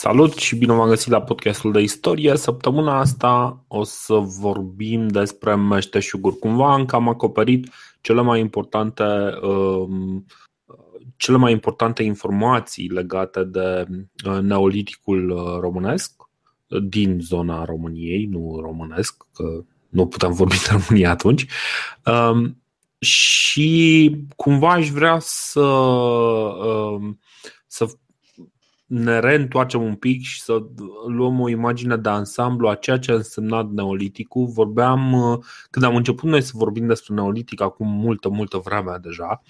[0.00, 2.36] Salut și bine v-am găsit la podcastul de istorie.
[2.36, 6.38] Săptămâna asta o să vorbim despre meșteșuguri.
[6.38, 7.68] Cumva am acoperit
[8.00, 9.04] cele mai importante
[9.42, 10.26] um,
[11.16, 13.86] cele mai importante informații legate de
[14.26, 16.12] uh, neoliticul uh, românesc
[16.82, 21.46] din zona României, nu românesc, că nu putem vorbi de România atunci.
[22.04, 22.62] Um,
[22.98, 27.18] și cumva aș vrea să, um,
[27.66, 27.88] să
[28.88, 30.62] ne reîntoarcem un pic și să
[31.06, 34.46] luăm o imagine de ansamblu a ceea ce a însemnat Neoliticul.
[34.46, 35.38] Vorbeam, uh,
[35.70, 39.42] când am început noi să vorbim despre Neolitic, acum multă, multă vreme deja,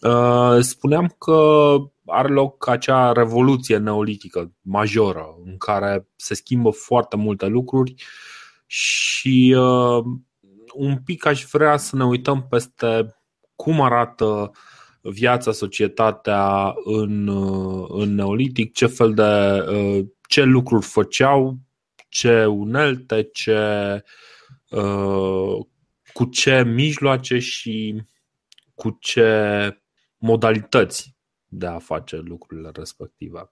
[0.00, 7.46] uh, spuneam că are loc acea revoluție neolitică majoră în care se schimbă foarte multe
[7.46, 7.94] lucruri
[8.66, 10.04] și uh,
[10.74, 13.16] un pic aș vrea să ne uităm peste
[13.56, 14.50] cum arată
[15.10, 17.28] viața, societatea în,
[17.88, 19.64] în neolitic, ce fel de
[20.28, 21.56] ce lucruri făceau,
[22.08, 24.02] ce unelte, ce,
[26.12, 28.02] cu ce mijloace și
[28.74, 29.82] cu ce
[30.18, 33.50] modalități de a face lucrurile respective.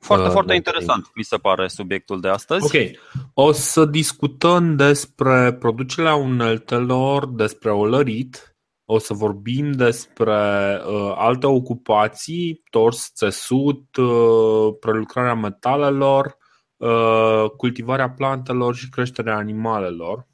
[0.00, 2.64] Foarte, uh, foarte interesant, mi se pare subiectul de astăzi.
[2.64, 2.90] Ok.
[3.34, 8.56] O să discutăm despre producerea uneltelor, despre olărit,
[8.90, 10.32] o să vorbim despre
[10.86, 16.36] uh, alte ocupații, tors, țesut, uh, prelucrarea metalelor,
[16.76, 20.26] uh, cultivarea plantelor și creșterea animalelor.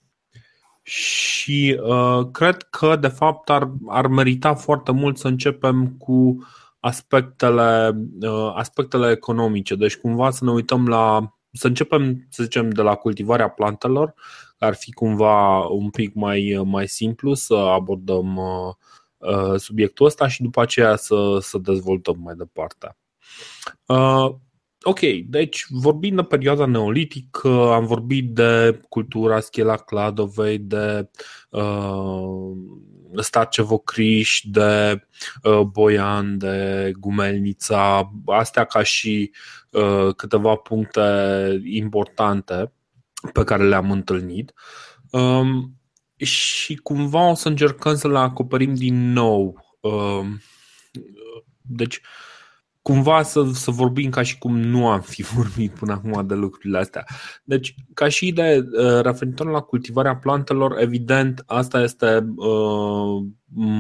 [0.83, 6.47] Și uh, cred că, de fapt, ar, ar merita foarte mult să începem cu
[6.81, 9.75] aspectele, uh, aspectele economice.
[9.75, 11.35] Deci, cumva, să ne uităm la.
[11.57, 14.15] Să începem, să zicem, de la cultivarea plantelor
[14.59, 18.75] ar fi cumva un pic mai, mai simplu să abordăm uh,
[19.19, 22.97] uh, subiectul ăsta și după aceea să, să dezvoltăm mai departe.
[23.87, 24.35] Uh,
[24.83, 31.11] ok, deci vorbind de perioada neolitică, am vorbit de cultura Schela Cladovei, de
[31.51, 32.53] uh,
[33.23, 35.01] Starcevocriș, de
[35.43, 39.31] uh, Boian, de Gumelnița, astea ca și
[39.71, 41.03] uh, câteva puncte
[41.65, 42.73] importante
[43.33, 44.53] pe care le-am întâlnit
[45.11, 45.79] um,
[46.17, 49.65] și cumva o să încercăm să le acoperim din nou.
[49.81, 50.41] Um,
[51.61, 52.01] deci,
[52.85, 56.79] cumva să, să vorbim ca și cum nu am fi vorbit până acum de lucrurile
[56.79, 57.05] astea.
[57.45, 63.25] Deci, ca și idee, uh, referitor la cultivarea plantelor, evident, asta este uh,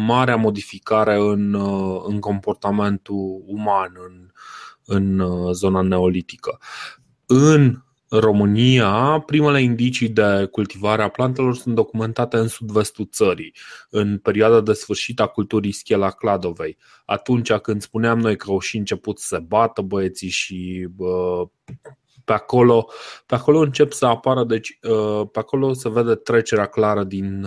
[0.07, 4.31] marea modificare în, uh, în comportamentul uman în,
[4.85, 6.59] în uh, zona neolitică.
[7.27, 13.55] În România, primele indicii de cultivare a plantelor sunt documentate în sud-vestul țării,
[13.91, 16.77] în perioada de sfârșit a culturii Schela Cladovei.
[17.05, 21.45] Atunci când spuneam noi că au și început să se bată băieții și bă,
[22.25, 22.91] pe acolo,
[23.27, 24.79] pe acolo încep să apară, deci
[25.33, 27.47] pe acolo se vede trecerea clară din,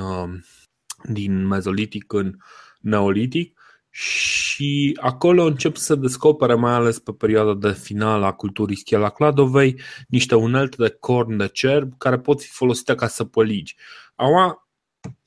[1.03, 2.35] din mezolitic în
[2.81, 3.56] neolitic
[3.99, 9.79] și acolo încep să descopere, mai ales pe perioada de final a culturii Schela Cladovei,
[10.07, 13.75] niște unelte de corn de cerb care pot fi folosite ca săpăligi.
[14.15, 14.67] Acum,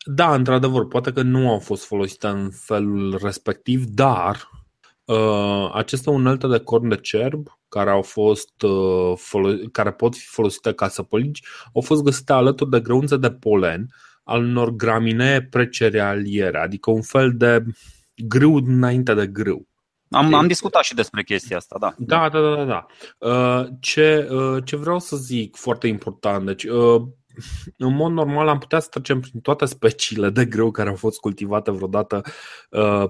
[0.04, 4.50] da, într-adevăr, poate că nu au fost folosite în felul respectiv, dar
[5.04, 10.26] uh, aceste unelte de corn de cerb care au fost uh, folo- care pot fi
[10.26, 11.44] folosite ca săpăligi
[11.74, 13.86] au fost găsite alături de grăunțe de polen
[14.24, 17.64] al unor graminee precerealiere, adică un fel de
[18.28, 19.68] grâu înainte de grâu.
[20.10, 21.94] Am, am discutat și despre chestia asta, da.
[21.98, 22.64] Da, da, da, da.
[22.64, 22.86] da.
[23.28, 27.02] Uh, ce, uh, ce vreau să zic foarte important, deci uh,
[27.76, 31.20] în mod normal am putea să trecem prin toate speciile de grâu care au fost
[31.20, 32.22] cultivate vreodată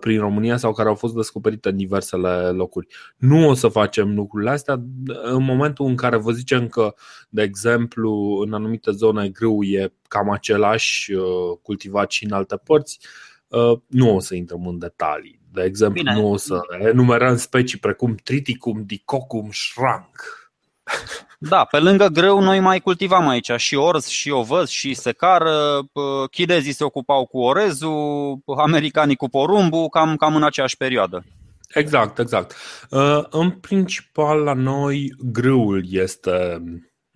[0.00, 2.87] prin România sau care au fost descoperite în diversele locuri.
[3.16, 4.75] Nu o să facem lucrurile astea
[5.22, 6.94] în momentul în care vă zicem că,
[7.28, 11.12] de exemplu, în anumite zone grâu e cam același
[11.62, 13.29] cultivat și în alte părți Uh,
[13.86, 15.40] nu o să intrăm în detalii.
[15.52, 16.14] De exemplu, Bine.
[16.14, 20.40] nu o să enumerăm specii precum Triticum, Dicocum, Shrank.
[21.38, 25.82] Da, pe lângă grâu noi mai cultivam aici și orz, și ovăz, și secară,
[26.30, 31.24] chinezii se ocupau cu orezul, americanii cu porumbu, cam, cam în aceeași perioadă.
[31.74, 32.56] Exact, exact.
[32.91, 36.62] Uh, în principal la noi grâul este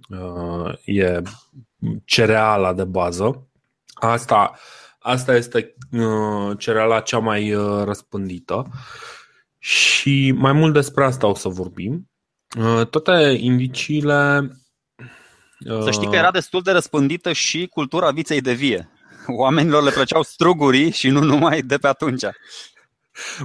[0.08, 1.22] uh, e
[2.04, 3.48] cereala de bază.
[3.94, 4.58] Asta
[5.06, 8.68] Asta este uh, cereala cea mai uh, răspândită
[9.58, 12.10] și mai mult despre asta o să vorbim.
[12.58, 14.50] Uh, toate indiciile.
[15.82, 18.90] Să știi că era destul de răspândită și cultura viței de vie.
[19.26, 22.24] Oamenilor le plăceau strugurii și nu numai de pe atunci.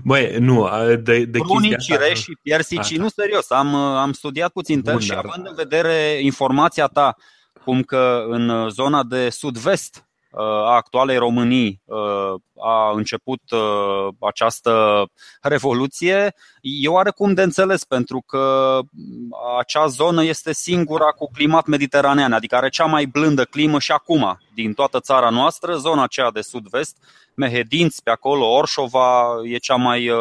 [0.04, 0.70] Băi, nu,
[1.00, 5.56] de, de Prunii, cireși, piersicii, nu serios, am, am studiat puțin Bun, și având în
[5.56, 7.16] vedere informația ta
[7.64, 11.82] cum că în zona de sud-vest a actualei Românii
[12.60, 13.42] a început
[14.20, 15.06] această
[15.42, 18.80] revoluție, e oarecum de înțeles pentru că
[19.60, 24.40] acea zonă este singura cu climat mediteranean, adică are cea mai blândă climă și acum
[24.54, 26.98] din toată țara noastră, zona aceea de sud-vest,
[27.36, 30.12] Mehedinți pe acolo, Orșova e cea mai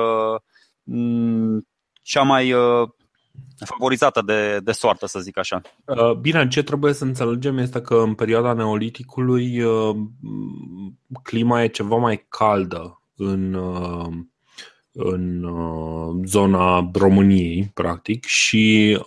[2.03, 2.55] cea mai
[3.65, 5.61] favorizată de, de soartă, să zic așa.
[5.85, 9.97] Uh, bine, ce trebuie să înțelegem este că în perioada neoliticului uh,
[11.23, 14.13] clima e ceva mai caldă în, uh,
[14.93, 15.47] în
[16.25, 18.99] zona României, practic, și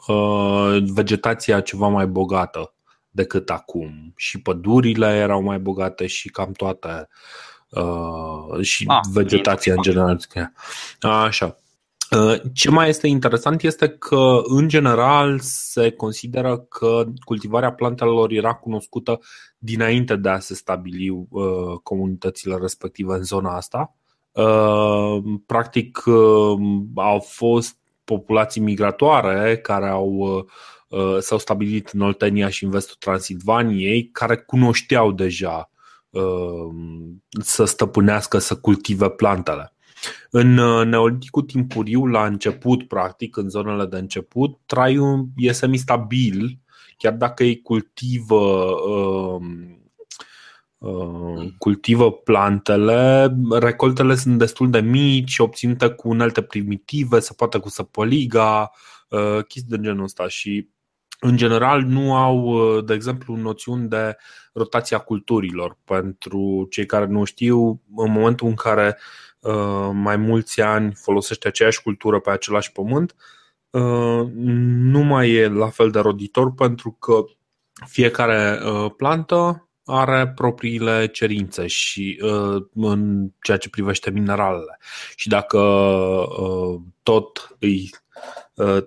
[0.93, 2.73] vegetația ceva mai bogată
[3.09, 4.13] decât acum.
[4.15, 7.07] Și pădurile erau mai bogate și cam toate.
[8.61, 10.19] și ah, vegetația în general.
[10.99, 11.61] Așa.
[12.17, 18.53] Uh, ce mai este interesant este că, în general, se consideră că cultivarea plantelor era
[18.53, 19.19] cunoscută
[19.57, 23.95] dinainte de a se stabili uh, comunitățile respective în zona asta.
[24.31, 26.03] Uh, practic,
[26.95, 30.45] au fost populații migratoare care au,
[31.19, 35.69] s-au stabilit în Oltenia și în vestul Transilvaniei, care cunoșteau deja
[37.41, 39.73] să stăpânească, să cultive plantele.
[40.30, 46.59] În uh, neoliticul timpuriu, la început, practic, în zonele de început, traiul e semistabil,
[46.98, 49.42] chiar dacă ei cultivă uh,
[50.77, 57.69] uh, cultivă plantele, recoltele sunt destul de mici, obținute cu unelte primitive, se poate cu
[57.69, 58.71] săpăliga,
[59.09, 60.69] uh, chestii de genul ăsta și
[61.19, 64.15] în general nu au, uh, de exemplu, noțiuni de
[64.53, 65.77] rotația culturilor.
[65.83, 69.30] Pentru cei care nu știu, în momentul în care Uh,
[69.91, 73.15] mai mulți ani folosește aceeași cultură pe același pământ,
[73.69, 77.23] uh, nu mai e la fel de roditor pentru că
[77.88, 82.19] fiecare uh, plantă are propriile cerințe și
[82.73, 84.79] în ceea ce privește mineralele.
[85.15, 85.59] Și dacă
[87.03, 87.89] tot îi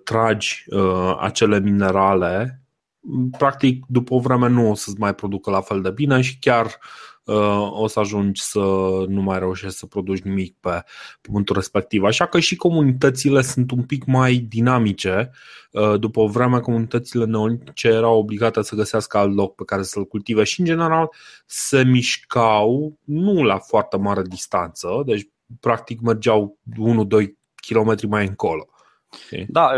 [0.05, 0.65] tragi
[1.19, 2.63] acele minerale,
[3.39, 6.67] practic după o vreme nu o să-ți mai producă la fel de bine și chiar
[6.67, 7.14] Uh,
[7.71, 8.59] o să ajungi să
[9.09, 10.85] nu mai reușești să produci nimic pe
[11.21, 12.03] pământul respectiv.
[12.03, 15.31] Așa că și comunitățile sunt un pic mai dinamice.
[15.71, 20.05] Uh, după o vreme, comunitățile neolitice erau obligate să găsească alt loc pe care să-l
[20.05, 21.09] cultive și, în general,
[21.47, 25.29] se mișcau nu la foarte mare distanță, deci
[25.61, 26.59] practic mergeau
[27.21, 27.27] 1-2
[27.69, 28.69] km mai încolo.
[29.49, 29.71] Da,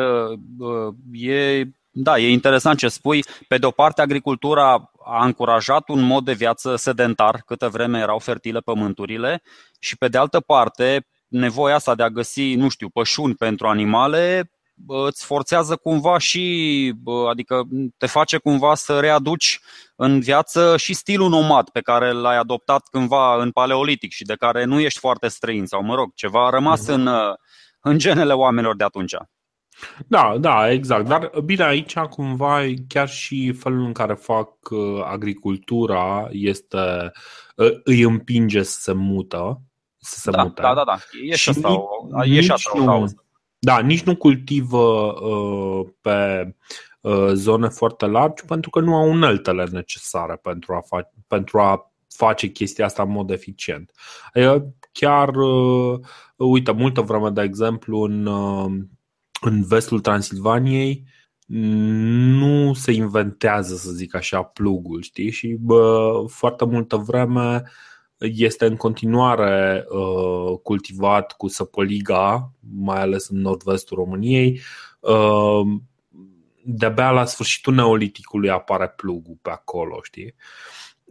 [0.58, 1.64] uh, e
[1.99, 3.25] da, e interesant ce spui.
[3.49, 8.19] Pe de o parte, agricultura a încurajat un mod de viață sedentar câtă vreme erau
[8.19, 9.43] fertile pământurile
[9.79, 14.50] și pe de altă parte, nevoia asta de a găsi, nu știu, pășuni pentru animale
[14.87, 16.94] îți forțează cumva și,
[17.31, 17.62] adică
[17.97, 19.61] te face cumva să readuci
[19.97, 24.64] în viață și stilul nomad pe care l-ai adoptat cândva în paleolitic și de care
[24.64, 26.94] nu ești foarte străin sau, mă rog, ceva a rămas uh-huh.
[26.94, 27.09] în,
[27.81, 29.14] în genele oamenilor de atunci.
[30.06, 31.08] Da, da, exact.
[31.08, 37.12] Dar bine, aici cumva chiar și felul în care fac uh, agricultura este
[37.56, 39.61] uh, îi împinge să se mută,
[39.99, 40.62] să se da, mute.
[40.62, 40.99] Da, da, da.
[41.28, 41.69] E și, asta,
[42.25, 43.06] nici, e și asta nu,
[43.58, 46.55] Da, nici nu cultivă uh, pe
[47.00, 51.92] uh, zone foarte largi pentru că nu au uneltele necesare pentru a, fa- pentru a
[52.09, 53.90] face chestia asta în mod eficient.
[54.33, 55.99] Adică chiar, uh,
[56.37, 58.73] uite, multă vreme, de exemplu, în uh,
[59.47, 61.05] în vestul Transilvaniei
[61.47, 65.31] nu se inventează, să zic așa, plugul, știi?
[65.31, 67.62] Și bă, foarte multă vreme
[68.19, 74.61] este în continuare uh, cultivat cu săpoliga, mai ales în nord-vestul României.
[75.00, 75.61] Uh,
[76.65, 80.35] de-abia la sfârșitul neoliticului apare plugul pe acolo, știi?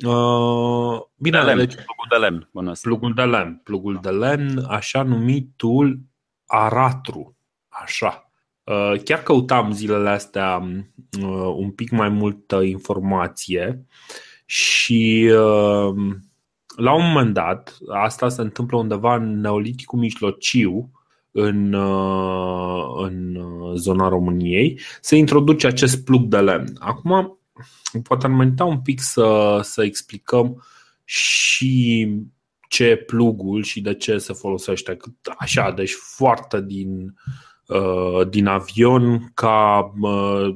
[0.06, 2.50] Uh, bine, de lemn, deci, plugul de lemn.
[2.82, 6.00] Plugul de lemn, plugul de lemn, așa numitul
[6.46, 7.36] aratru
[7.82, 8.25] Așa.
[8.66, 10.58] Uh, chiar căutam zilele astea
[11.22, 13.86] uh, un pic mai multă informație
[14.46, 15.96] și uh,
[16.76, 20.92] la un moment dat, asta se întâmplă undeva în Neoliticul Mijlociu,
[21.32, 21.74] în,
[22.98, 23.38] în
[23.76, 26.76] zona României, se introduce acest plug de lemn.
[26.80, 27.40] Acum,
[28.04, 30.64] poate ar merita un pic să, să explicăm
[31.04, 32.08] și
[32.70, 34.98] ce e plugul și de ce se folosește.
[35.38, 37.55] Așa, deci foarte din Uh,
[38.30, 40.56] din avion ca uh,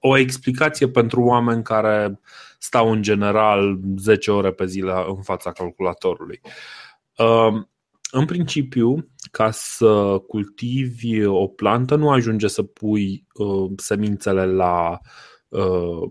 [0.00, 2.20] o explicație pentru oameni care
[2.58, 6.40] stau în general 10 ore pe zi în fața calculatorului.
[7.16, 7.62] Uh,
[8.10, 14.98] în principiu, ca să cultivi o plantă, nu ajunge să pui uh, semințele la
[15.48, 16.10] uh,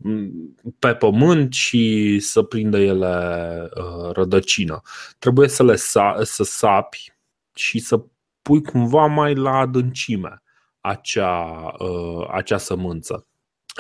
[0.80, 4.82] pe pământ și să prindă ele uh, rădăcină.
[5.20, 7.14] Trebuie să le sa- să sapi
[7.54, 8.06] și să
[8.46, 10.44] pui cumva mai la adâncime
[10.82, 13.28] acea, uh, acea sămânță.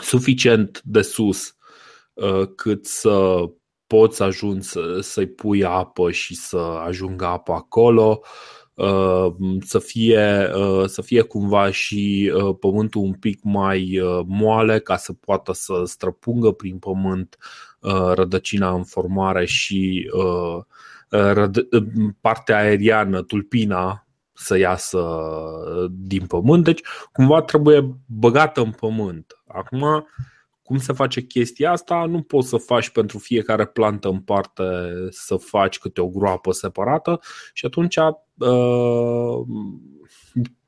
[0.01, 1.55] Suficient de sus
[2.13, 3.37] uh, cât să
[3.87, 8.21] poți ajungi să, să-i pui apă și să ajungă apă acolo,
[8.73, 9.27] uh,
[9.59, 15.13] să fie, uh, să fie cumva și uh, pământul un pic mai moale ca să
[15.13, 17.37] poată să străpungă prin pământ
[18.13, 20.09] rădăcina în formare și
[22.21, 24.04] partea aeriană, tulpina,
[24.35, 25.01] să iasă
[25.89, 26.63] din pământ.
[26.63, 29.41] Deci, cumva trebuie băgată în pământ.
[29.47, 30.07] Acum,
[30.61, 32.05] cum se face chestia asta?
[32.05, 34.63] Nu poți să faci pentru fiecare plantă în parte
[35.09, 37.19] să faci câte o groapă separată
[37.53, 37.95] și atunci
[38.37, 39.45] uh,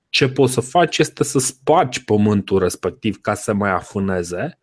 [0.09, 4.59] ce poți să faci este să spargi pământul respectiv ca să mai afâneze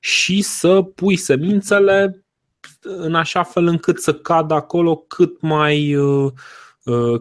[0.00, 2.24] și să pui semințele
[2.80, 6.32] în așa fel încât să cadă acolo cât mai, uh, uh,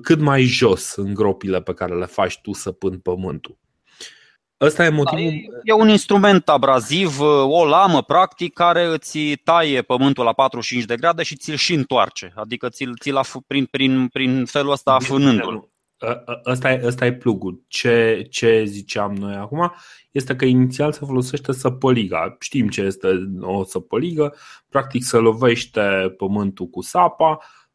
[0.01, 3.57] cât mai jos în gropile pe care le faci tu săpând pământul.
[4.61, 5.19] Ăsta e motivul.
[5.19, 10.85] Da, e, e un instrument abraziv, o lamă practic care îți taie pământul la 45
[10.85, 14.91] de grade și ți-l și întoarce, adică ți-l, ți-l af- prin, prin, prin felul ăsta
[14.91, 15.69] afânându-l.
[16.45, 17.63] Ăsta e, ăsta e plugul.
[17.67, 19.73] Ce, ce ziceam noi acum
[20.11, 22.35] este că inițial se folosește săpăliga.
[22.39, 23.07] Știm ce este
[23.41, 24.35] o săpăligă.
[24.69, 27.66] Practic se lovește pământul cu sapa, Um,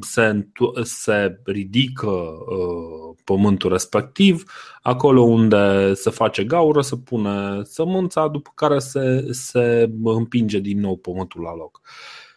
[0.00, 0.48] se,
[0.82, 4.44] se ridică uh, pământul respectiv,
[4.82, 10.96] acolo unde se face gaură se pune sămânța, după care se, se împinge din nou
[10.96, 11.80] pământul la loc.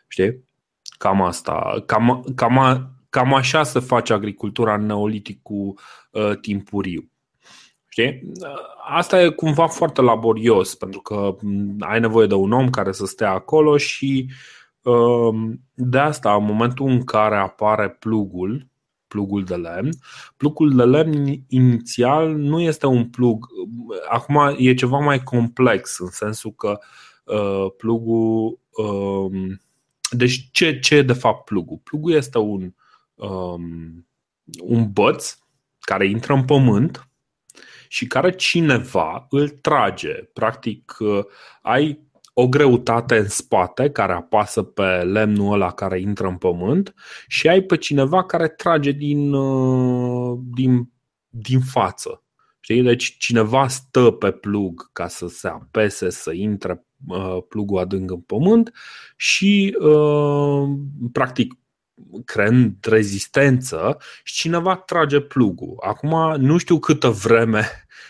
[0.08, 0.44] Știi?
[0.98, 1.84] Cam asta.
[1.86, 5.80] Cam, cam, cam așa se face agricultura în neoliticul
[6.12, 7.10] uh, timpuriu.
[7.88, 8.22] Știi?
[8.90, 11.36] Asta e cumva foarte laborios, pentru că
[11.80, 14.65] ai nevoie de un om care să stea acolo și uh, Ehm,
[15.74, 18.68] de asta, în momentul în care apare plugul,
[19.08, 19.90] plugul de lemn,
[20.38, 23.46] plugul de lemn inițial nu este un plug,
[24.10, 26.80] acum e ceva mai complex în sensul că
[27.26, 28.60] uh, plugul.
[28.70, 29.56] Uh,
[30.10, 31.80] deci, ce, ce e de fapt plugul?
[31.84, 32.74] Plugul este un,
[33.16, 34.08] um,
[34.64, 35.38] un băț
[35.80, 37.10] care intră în pământ
[37.88, 40.14] și care cineva îl trage.
[40.14, 41.24] Practic, uh,
[41.62, 42.05] ai
[42.38, 46.94] o greutate în spate care apasă pe lemnul ăla care intră în pământ
[47.28, 50.92] și ai pe cineva care trage din, uh, din,
[51.30, 52.24] din față.
[52.60, 52.82] Știi?
[52.82, 58.22] Deci cineva stă pe plug ca să se apese, să intre uh, plugul adânc în
[58.22, 58.72] pământ
[59.16, 60.70] și uh,
[61.12, 61.54] practic
[62.26, 65.76] creând rezistență și cineva trage plugul.
[65.80, 67.66] Acum nu știu câtă vreme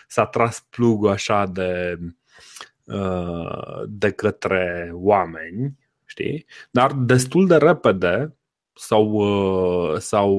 [0.08, 2.75] s-a tras plugul așa de Uh,
[3.88, 6.46] de către oameni, știi?
[6.72, 8.36] Dar destul de repede
[8.76, 10.32] s-au, uh, s-au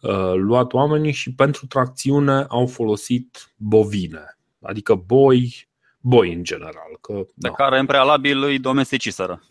[0.00, 5.68] uh, luat oamenii și pentru tracțiune au folosit bovine, adică boi,
[6.00, 6.98] boi în general.
[7.00, 7.50] Că, pe da.
[7.50, 9.42] care în prealabil îi domesticiseră.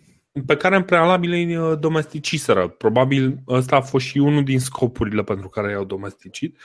[0.45, 2.67] Pe care în prealabil îi domesticiseră.
[2.67, 6.57] Probabil ăsta a fost și unul din scopurile pentru care i-au domesticit.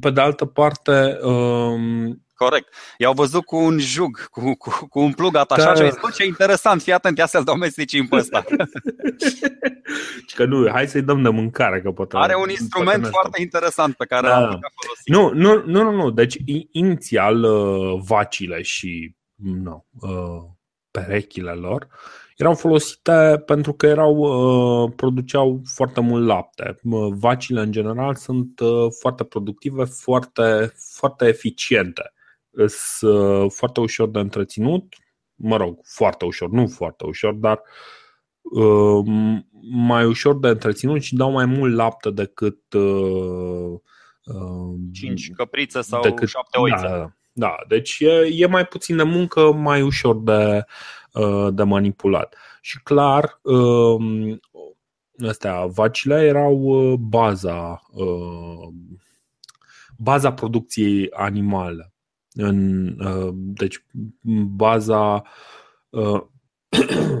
[0.00, 2.74] Pe de altă parte, um, corect.
[2.98, 5.74] I-au văzut cu un jug, cu, cu, cu un plug atașat da.
[5.74, 8.44] și au zis, ce interesant, fii atent, ia să-l domesticim pe ăsta.
[10.36, 12.16] că nu, hai să-i dăm de mâncare, că poate...
[12.16, 14.36] Are un instrument foarte interesant pe care da.
[14.36, 15.10] am putea folosi.
[15.10, 16.10] Nu, nu, nu, nu, nu.
[16.10, 16.36] deci
[16.70, 20.42] inițial uh, vacile și nu, uh,
[20.90, 21.88] perechile lor
[22.36, 26.78] erau folosite pentru că erau uh, produceau foarte mult lapte.
[27.10, 28.60] Vacile în general sunt
[29.00, 32.12] foarte productive, foarte, foarte eficiente
[32.66, 34.94] sunt uh, foarte ușor de întreținut,
[35.34, 37.62] mă rog, foarte ușor, nu foarte ușor, dar
[38.40, 39.04] uh,
[39.70, 43.80] mai ușor de întreținut și dau mai mult lapte decât uh,
[44.92, 46.86] 5 căprițe sau decât, 7 oițe.
[46.86, 50.64] Da, da, deci e, e mai puțin de muncă, mai ușor de,
[51.50, 52.36] de manipulat.
[52.60, 53.40] Și clar,
[55.28, 57.82] astea, vacile erau baza,
[59.96, 61.92] baza producției animale
[62.34, 63.84] în, uh, deci
[64.46, 65.22] baza
[65.88, 66.22] uh,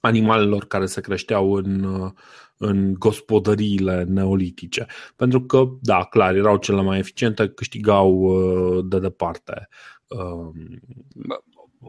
[0.00, 2.10] animalelor care se creșteau în, uh,
[2.56, 4.86] în gospodăriile neolitice.
[5.16, 8.32] Pentru că, da, clar, erau cele mai eficiente, câștigau
[8.82, 9.68] de departe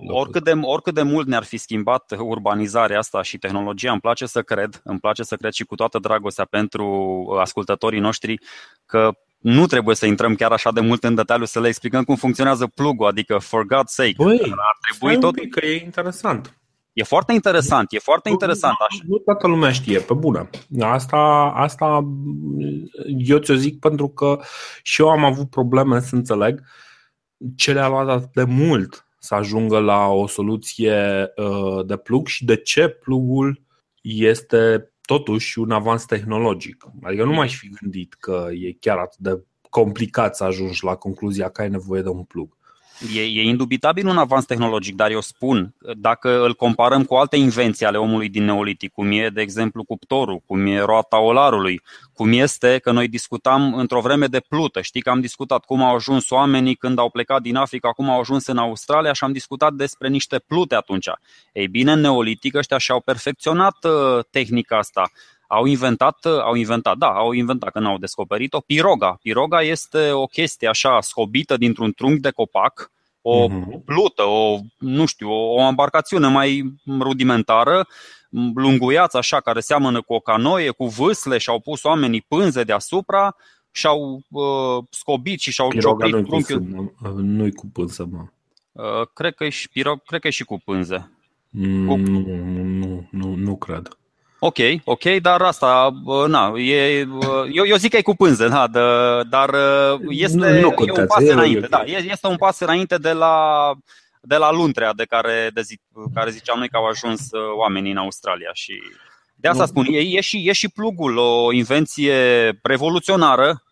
[0.07, 4.41] Oricât de, oricât de mult ne-ar fi schimbat urbanizarea asta și tehnologia, îmi place să
[4.41, 8.39] cred, îmi place să cred și cu toată dragostea pentru ascultătorii noștri
[8.85, 12.15] că nu trebuie să intrăm chiar așa de mult în detaliu să le explicăm cum
[12.15, 14.13] funcționează plugul, adică for God's sake.
[14.17, 16.55] Băi, ar trebui tot că e interesant.
[16.93, 19.03] E foarte interesant, e foarte nu, interesant așa.
[19.07, 20.49] Nu toată lumea știe, pe bună.
[20.79, 22.07] Asta, asta
[23.17, 24.39] eu ți-o zic pentru că
[24.81, 26.61] și eu am avut probleme să înțeleg
[27.55, 32.45] ce le-a luat atât de mult să ajungă la o soluție uh, de plug și
[32.45, 33.61] de ce plugul
[34.01, 36.85] este totuși un avans tehnologic.
[37.01, 41.49] Adică nu m-aș fi gândit că e chiar atât de complicat să ajungi la concluzia
[41.49, 42.57] că ai nevoie de un plug.
[43.09, 47.85] E, e indubitabil un avans tehnologic, dar eu spun, dacă îl comparăm cu alte invenții
[47.85, 51.81] ale omului din Neolitic, cum e, de exemplu, cuptorul, cum e roata olarului,
[52.13, 54.81] cum este că noi discutam într-o vreme de plută.
[54.81, 58.19] Știi că am discutat cum au ajuns oamenii când au plecat din Africa, cum au
[58.19, 61.07] ajuns în Australia și am discutat despre niște plute atunci.
[61.53, 65.11] Ei bine, în Neolitic ăștia și-au perfecționat uh, tehnica asta
[65.53, 69.17] au inventat, au inventat, da, au inventat, că n-au descoperit-o, piroga.
[69.21, 72.91] Piroga este o chestie așa scobită dintr-un trunchi de copac,
[73.21, 73.85] o uh-huh.
[73.85, 77.87] plută, o, nu știu, o, o embarcațiune mai rudimentară,
[78.55, 83.35] lunguiață așa, care seamănă cu o canoie, cu vâsle și au pus oamenii pânze deasupra
[83.71, 86.93] și au uh, scobit și și-au Piroga cioclit trunchiul.
[87.15, 88.25] Nu-i cu pânză, mă.
[88.71, 91.11] Uh, cred, că e și, pirog, cred că e și cu pânze.
[91.49, 91.95] Mm, cu...
[91.95, 92.19] Nu,
[92.53, 93.95] nu, nu, nu cred.
[94.43, 95.89] Ok, ok, dar asta,
[96.27, 96.99] na, e,
[97.51, 98.79] eu, eu zic că e cu pânză, da, de,
[99.29, 99.55] dar
[100.09, 103.71] este nu, nu e un pas înainte, da, este un pas înainte de la,
[104.21, 105.79] de la Luntrea de care, de zi,
[106.13, 108.81] care ziceam noi că au ajuns oamenii în Australia și
[109.35, 112.15] de asta spun, e, e, și, e și plugul o invenție
[112.63, 113.63] revoluționară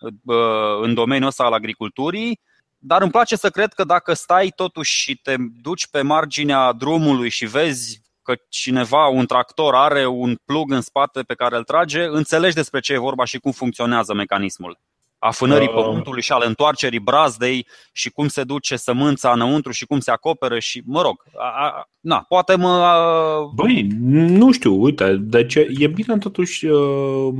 [0.81, 2.39] în domeniul ăsta al agriculturii,
[2.77, 7.29] dar îmi place să cred că dacă stai totuși și te duci pe marginea drumului
[7.29, 12.03] și vezi că cineva, un tractor, are un plug în spate pe care îl trage,
[12.03, 14.79] înțelegi despre ce e vorba și cum funcționează mecanismul
[15.19, 15.73] afânării uh.
[15.73, 20.59] pământului și al întoarcerii brazdei și cum se duce sămânța înăuntru și cum se acoperă
[20.59, 22.67] și, mă rog, a, a, na, poate mă...
[22.67, 23.51] A...
[23.55, 27.33] Băi, nu știu, uite, deci e bine totuși uh,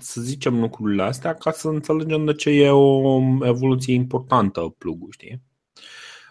[0.00, 5.42] să zicem lucrurile astea ca să înțelegem de ce e o evoluție importantă plugul, știi?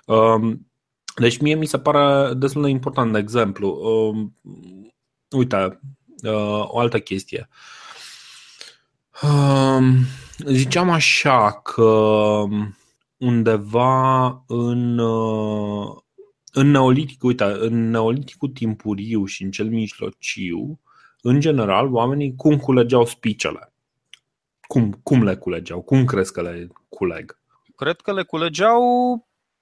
[0.06, 0.54] Uh,
[1.16, 4.28] deci mie mi se pare destul de important, de exemplu, uh,
[5.30, 5.80] uite,
[6.24, 7.50] uh, o altă chestie.
[9.24, 9.84] Uh,
[10.46, 12.44] ziceam așa că
[13.18, 15.96] undeva în, uh,
[16.52, 20.80] în neolitic, uite, în neoliticul timpuriu și în cel mijlociu,
[21.22, 23.74] în general, oamenii cum culegeau spicele?
[24.68, 25.82] Cum, cum le culegeau?
[25.82, 27.40] Cum crezi că le culeg?
[27.76, 28.82] Cred că le culegeau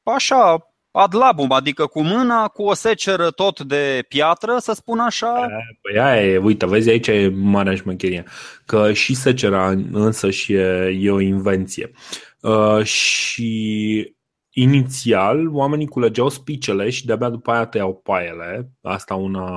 [0.04, 5.48] așa, ad labum, adică cu mâna, cu o seceră tot de piatră, să spun așa.
[5.82, 8.24] Păi aia e, uite, vezi, aici e marea șmecherie,
[8.66, 11.92] că și secera însă și e, e o invenție.
[12.42, 14.16] Uh, și
[14.50, 19.48] inițial oamenii culegeau spicele și de-abia după aia tăiau paiele, asta una,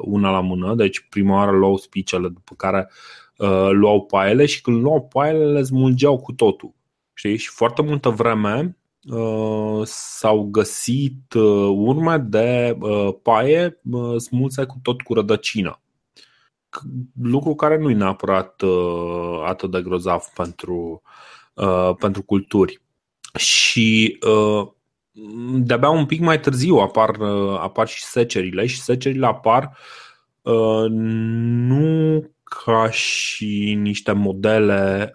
[0.00, 2.90] una la mână, deci prima oară luau spicele, după care
[3.36, 6.74] uh, luau paiele și când luau paiele le smulgeau cu totul.
[7.14, 7.36] Știi?
[7.36, 8.81] Și foarte multă vreme Uh,
[9.84, 13.80] s-au găsit uh, urme de uh, paie
[14.18, 15.80] smulse cu tot cu rădăcină.
[17.22, 18.62] Lucru care nu e neapărat
[19.46, 21.02] atât de grozav pentru,
[21.98, 22.80] pentru culturi.
[23.36, 24.18] Și
[25.54, 27.20] de-abia un pic mai târziu apar,
[27.58, 29.76] apar și secerile și secerile apar
[31.68, 35.14] nu ca și niște modele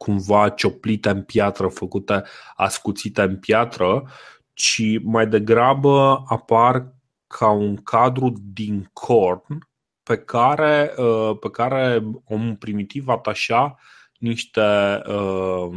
[0.00, 2.22] cumva cioplite în piatră, făcute
[2.56, 4.08] ascuțite în piatră,
[4.52, 6.94] ci mai degrabă apar
[7.26, 9.68] ca un cadru din corn
[10.02, 13.78] pe care, uh, pe care omul primitiv atașa
[14.18, 15.70] niște, uh,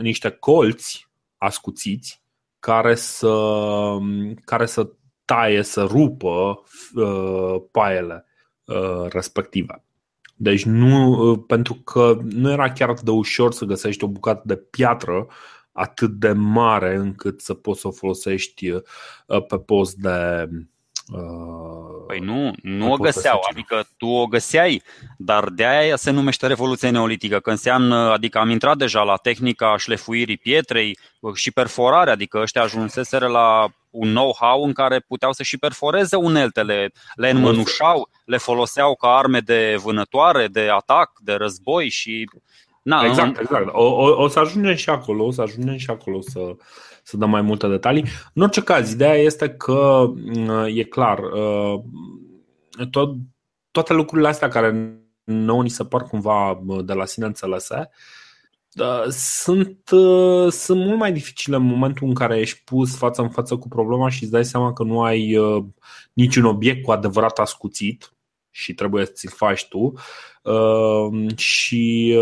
[0.00, 2.22] niște colți ascuțiți
[2.58, 3.96] care să,
[4.44, 4.90] care să
[5.24, 6.62] taie, să rupă
[6.94, 8.24] uh, paiele
[9.08, 9.84] respective.
[10.42, 14.42] Deci nu, uh, pentru că nu era chiar atât de ușor să găsești o bucată
[14.44, 15.26] de piatră
[15.72, 18.82] atât de mare încât să poți să o folosești uh,
[19.48, 20.48] pe post de.
[21.12, 24.82] Uh, păi nu, nu o găseau, adică tu o găseai,
[25.18, 29.76] dar de aia se numește Revoluția Neolitică, că înseamnă, adică am intrat deja la tehnica
[29.76, 30.98] șlefuirii pietrei
[31.34, 36.92] și perforarea, adică ăștia ajunseseră la un know-how în care puteau să și perforeze uneltele,
[37.14, 42.28] le înmănușau, le foloseau ca arme de vânătoare, de atac, de război și
[42.82, 43.68] Na, exact, exact.
[43.72, 46.40] O, o, o să ajungem și acolo, o să ajungem și acolo să,
[47.02, 48.04] să dăm mai multe detalii.
[48.34, 50.10] În orice caz, ideea este că
[50.66, 51.20] e clar,
[52.90, 53.14] tot,
[53.70, 57.88] toate lucrurile astea care nouă ni se par cumva de la sine înțelese, da,
[59.10, 63.56] sunt, uh, sunt mult mai dificile în momentul în care ești pus față în față
[63.56, 65.64] cu problema și îți dai seama că nu ai uh,
[66.12, 68.14] niciun obiect cu adevărat ascuțit
[68.50, 69.92] și trebuie să ți-l faci tu
[70.42, 72.16] uh, și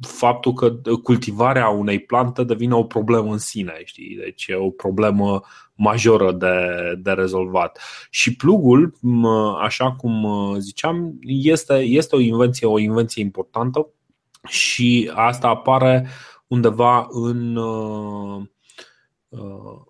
[0.00, 0.70] faptul că
[1.02, 4.16] cultivarea unei plante devine o problemă în sine, știi?
[4.16, 5.42] Deci e o problemă
[5.74, 6.54] majoră de,
[7.02, 7.80] de rezolvat.
[8.10, 8.94] Și plugul,
[9.62, 10.26] așa cum
[10.58, 13.86] ziceam, este, este o invenție, o invenție importantă
[14.46, 16.08] și asta apare
[16.46, 18.42] undeva în, uh,
[19.28, 19.80] uh,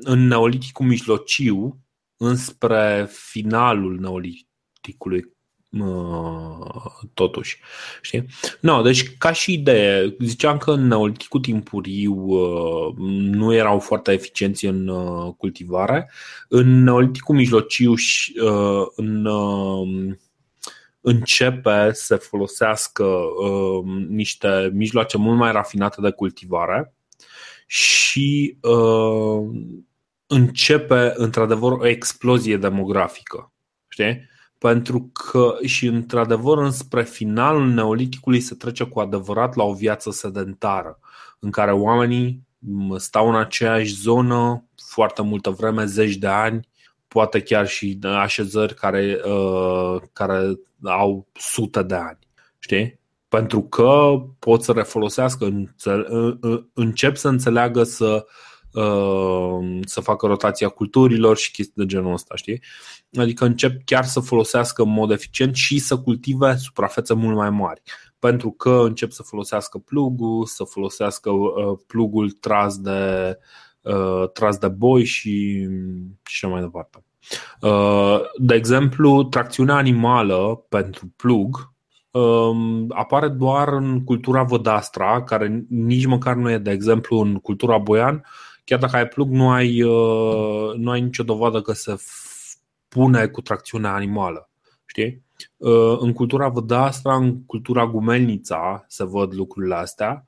[0.00, 1.78] în Neoliticul mijlociu,
[2.16, 5.32] înspre finalul Neoliticului
[5.70, 7.58] uh, totuși.
[8.02, 8.26] Știi?
[8.60, 12.14] No, deci ca și idee, ziceam că în Neoliticul timpuriu
[13.30, 14.86] nu erau foarte eficienți în
[15.32, 16.10] cultivare.
[16.48, 18.40] În Neoliticul mijlociu și
[18.94, 19.26] în
[21.04, 26.94] începe să folosească uh, niște mijloace mult mai rafinate de cultivare
[27.66, 29.48] și uh,
[30.26, 33.52] începe într-adevăr o explozie demografică.
[33.88, 34.28] Știi?
[34.58, 40.98] Pentru că și într-adevăr înspre finalul neoliticului se trece cu adevărat la o viață sedentară,
[41.38, 42.42] în care oamenii
[42.96, 46.68] stau în aceeași zonă foarte multă vreme, zeci de ani,
[47.14, 52.18] poate chiar și așezări care, uh, care au sute de ani.
[52.58, 53.00] Știi?
[53.28, 55.44] Pentru că pot să refolosească,
[56.72, 58.26] încep să înțeleagă să,
[58.72, 62.62] uh, să facă rotația culturilor și chestii de genul ăsta, știi?
[63.16, 67.82] Adică încep chiar să folosească în mod eficient și să cultive suprafețe mult mai mari.
[68.18, 73.38] Pentru că încep să folosească plugul, să folosească uh, plugul tras de,
[73.80, 75.66] uh, tras de boi și,
[76.24, 77.03] și mai departe.
[77.60, 81.72] Uh, de exemplu, tracțiunea animală pentru plug
[82.10, 87.78] um, apare doar în cultura vădastra, care nici măcar nu e, de exemplu, în cultura
[87.78, 88.24] boian.
[88.64, 91.96] Chiar dacă ai plug, nu ai, uh, nu ai nicio dovadă că se
[92.88, 94.50] pune cu tracțiunea animală.
[94.86, 95.22] Știi?
[95.56, 100.24] Uh, în cultura vădastra, în cultura gumelnița se văd lucrurile astea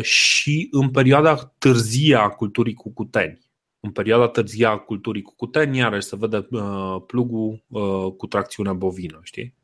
[0.00, 3.45] și în perioada târzie a culturii cucuteni
[3.86, 9.20] în perioada târzie a culturii cucuteni, iarăși se vede uh, plugul uh, cu tracțiune bovină,
[9.22, 9.54] știi?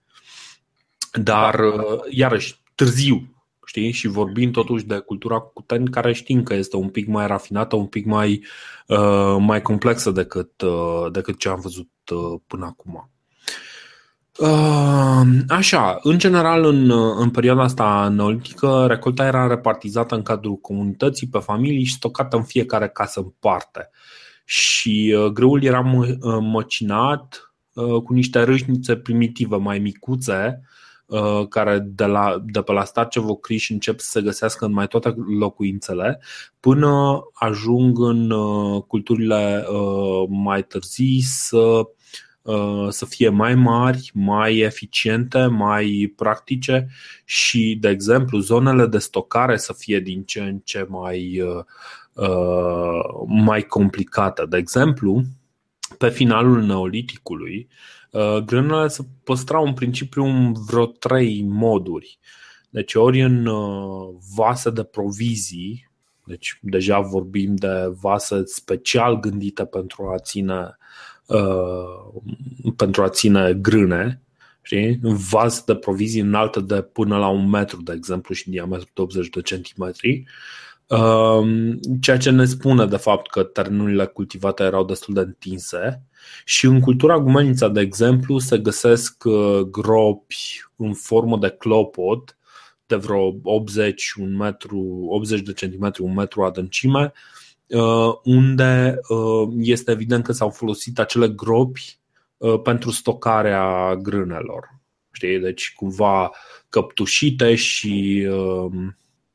[1.13, 1.65] Dar, da.
[1.65, 3.33] uh, iarăși, târziu,
[3.67, 3.91] știi?
[3.91, 7.87] Și vorbim totuși de cultura cucuteni, care știm că este un pic mai rafinată, un
[7.87, 8.45] pic mai,
[8.87, 13.07] uh, mai complexă decât, uh, decât ce am văzut uh, până acum.
[15.49, 21.39] Așa, în general, în, în perioada asta neolitică, recolta era repartizată în cadrul comunității, pe
[21.39, 23.91] familii și stocată în fiecare casă în parte.
[24.45, 30.63] Și uh, grâul era uh, măcinat uh, cu niște râșnițe primitive, mai micuțe,
[31.49, 35.15] care de, la, de pe la starce vocriș încep să se găsească în mai toate
[35.39, 36.21] locuințele,
[36.61, 38.31] până ajung în
[38.81, 39.67] culturile
[40.29, 41.83] mai târzii să
[42.43, 46.89] Uh, să fie mai mari, mai eficiente, mai practice
[47.25, 51.43] și, de exemplu, zonele de stocare să fie din ce în ce mai,
[52.15, 54.43] uh, uh, mai complicate.
[54.49, 55.23] De exemplu,
[55.99, 57.69] pe finalul neoliticului,
[58.45, 62.19] grânele se păstrau în principiu în vreo trei moduri.
[62.71, 63.49] Deci ori în
[64.35, 65.91] vase de provizii,
[66.25, 70.77] deci deja vorbim de vase special gândite pentru a ține
[71.27, 72.23] Uh,
[72.77, 74.23] pentru a ține grâne,
[74.63, 74.99] știi?
[75.03, 79.29] vas de provizii înalte de până la un metru, de exemplu, și diametru de 80
[79.29, 80.25] de centimetri, uh,
[82.01, 86.03] ceea ce ne spune de fapt că terenurile cultivate erau destul de întinse
[86.45, 92.37] și în cultura gumenița, de exemplu, se găsesc uh, gropi în formă de clopot
[92.87, 97.13] de vreo 80, un metru, 80 de centimetri, un metru adâncime,
[97.73, 101.99] Uh, unde uh, este evident că s-au folosit acele gropi
[102.37, 104.81] uh, pentru stocarea grânelor.
[105.13, 105.39] Știi?
[105.39, 106.31] Deci cumva
[106.69, 108.27] căptușite și.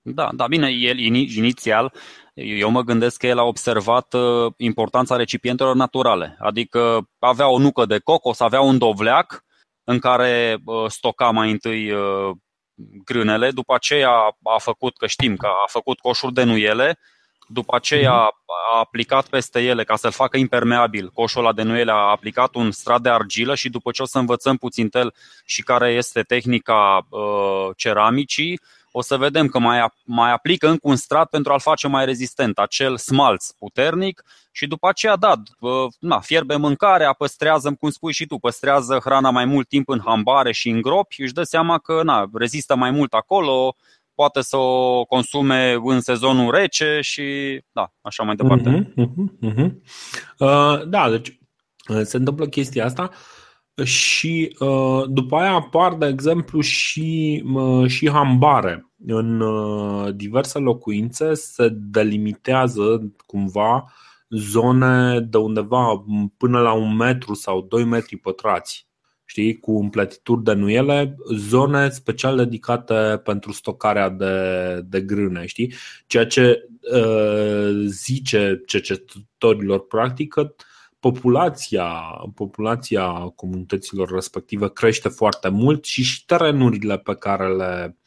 [0.09, 1.93] Da, da, bine, el inițial
[2.33, 4.15] eu mă gândesc că el a observat
[4.57, 9.43] importanța recipientelor naturale, adică avea o nucă de cocos, avea un dovleac
[9.83, 11.93] în care stoca mai întâi
[13.05, 14.11] grânele, după aceea
[14.43, 16.99] a făcut, că știm că a făcut coșuri de nuiele
[17.47, 18.43] după aceea mhm.
[18.73, 21.09] a aplicat peste ele ca să-l facă impermeabil.
[21.13, 24.17] Coșul ăla de nuiele a aplicat un strat de argilă și după ce o să
[24.17, 25.13] învățăm puțin tel
[25.45, 28.59] și care este tehnica uh, ceramicii,
[28.97, 32.57] o să vedem că mai, mai aplică încă un strat pentru a-l face mai rezistent,
[32.57, 35.33] acel smalț puternic și după aceea, da,
[35.99, 40.51] na, fierbe mâncarea, păstrează, cum spui și tu, păstrează hrana mai mult timp în hambare
[40.51, 43.75] și în gropi, își dă seama că na, rezistă mai mult acolo,
[44.15, 47.23] poate să o consume în sezonul rece și
[47.71, 48.69] da, așa mai departe.
[48.69, 49.71] Uh-huh, uh-huh, uh-huh.
[50.38, 51.39] Uh, da, deci
[51.88, 53.12] uh, se întâmplă chestia asta
[53.83, 58.91] și uh, după aia apar, de exemplu, și, uh, și hambare.
[59.05, 63.85] În uh, diverse locuințe se delimitează cumva
[64.29, 66.05] zone de undeva
[66.37, 68.87] până la un metru sau doi metri pătrați
[69.29, 75.73] știi, cu împletituri de nuiele, zone special dedicate pentru stocarea de, de grâne, știi?
[76.07, 80.55] Ceea ce uh, zice cercetătorilor practic că
[80.99, 81.89] populația,
[82.36, 87.97] populația comunităților respective crește foarte mult și și terenurile pe care le,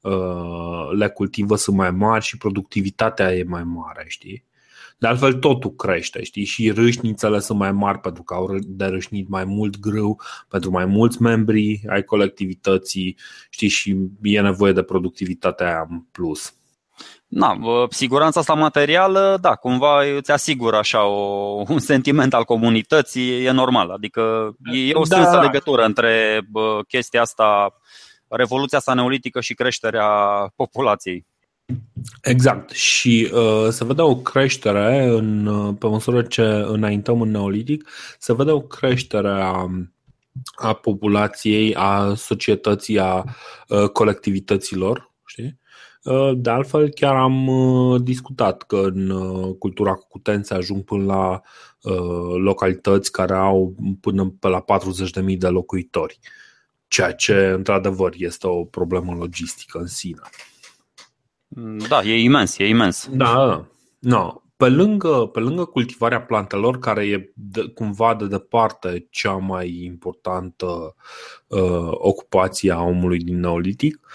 [0.00, 4.46] uh, le cultivă sunt mai mari și productivitatea e mai mare, știi?
[4.98, 9.28] De altfel totul crește, știi, și râșnițele sunt mai mari pentru că au de râșnit
[9.28, 13.16] mai mult grâu pentru mai mulți membri ai colectivității,
[13.50, 16.57] știi, și e nevoie de productivitatea aia în plus.
[17.26, 17.58] Na,
[17.90, 23.90] siguranța asta materială, da, cumva îți asigură așa o, un sentiment al comunității, e normal.
[23.90, 25.40] Adică e o strânsă da.
[25.40, 27.74] legătură între bă, chestia asta,
[28.28, 30.08] revoluția asta neolitică și creșterea
[30.56, 31.26] populației.
[32.22, 32.70] Exact.
[32.70, 38.34] Și uh, se vede o creștere în, uh, pe măsură ce înaintăm în neolitic, se
[38.34, 39.66] vede o creștere a,
[40.54, 43.24] a populației, a societății, a
[43.68, 45.07] uh, colectivităților.
[46.00, 46.12] Știi?
[46.12, 51.04] Uh, de altfel, chiar am uh, discutat că în uh, cultura cucuten se ajung până
[51.04, 51.40] la
[52.38, 54.64] localități care au până pe la
[55.22, 56.18] 40.000 de locuitori,
[56.88, 60.20] ceea ce, într-adevăr, este o problemă logistică în sine.
[61.88, 63.08] Da, e imens, e imens.
[63.12, 63.66] Da, da.
[63.98, 64.42] No.
[64.56, 70.94] Pe lângă, pe lângă cultivarea plantelor, care e de, cumva de departe cea mai importantă
[71.46, 74.06] uh, ocupație a omului din Neolitic, um,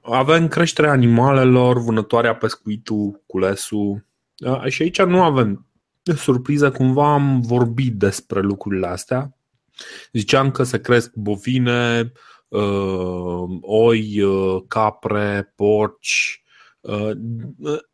[0.00, 4.06] avem creșterea animalelor, vânătoarea, pescuitul, culesul.
[4.46, 5.66] Uh, și aici nu avem
[6.02, 9.36] surpriză, cumva am vorbit despre lucrurile astea.
[10.12, 12.12] Ziceam că se cresc bovine,
[12.48, 16.42] uh, oi, uh, capre, porci,
[16.80, 17.10] uh,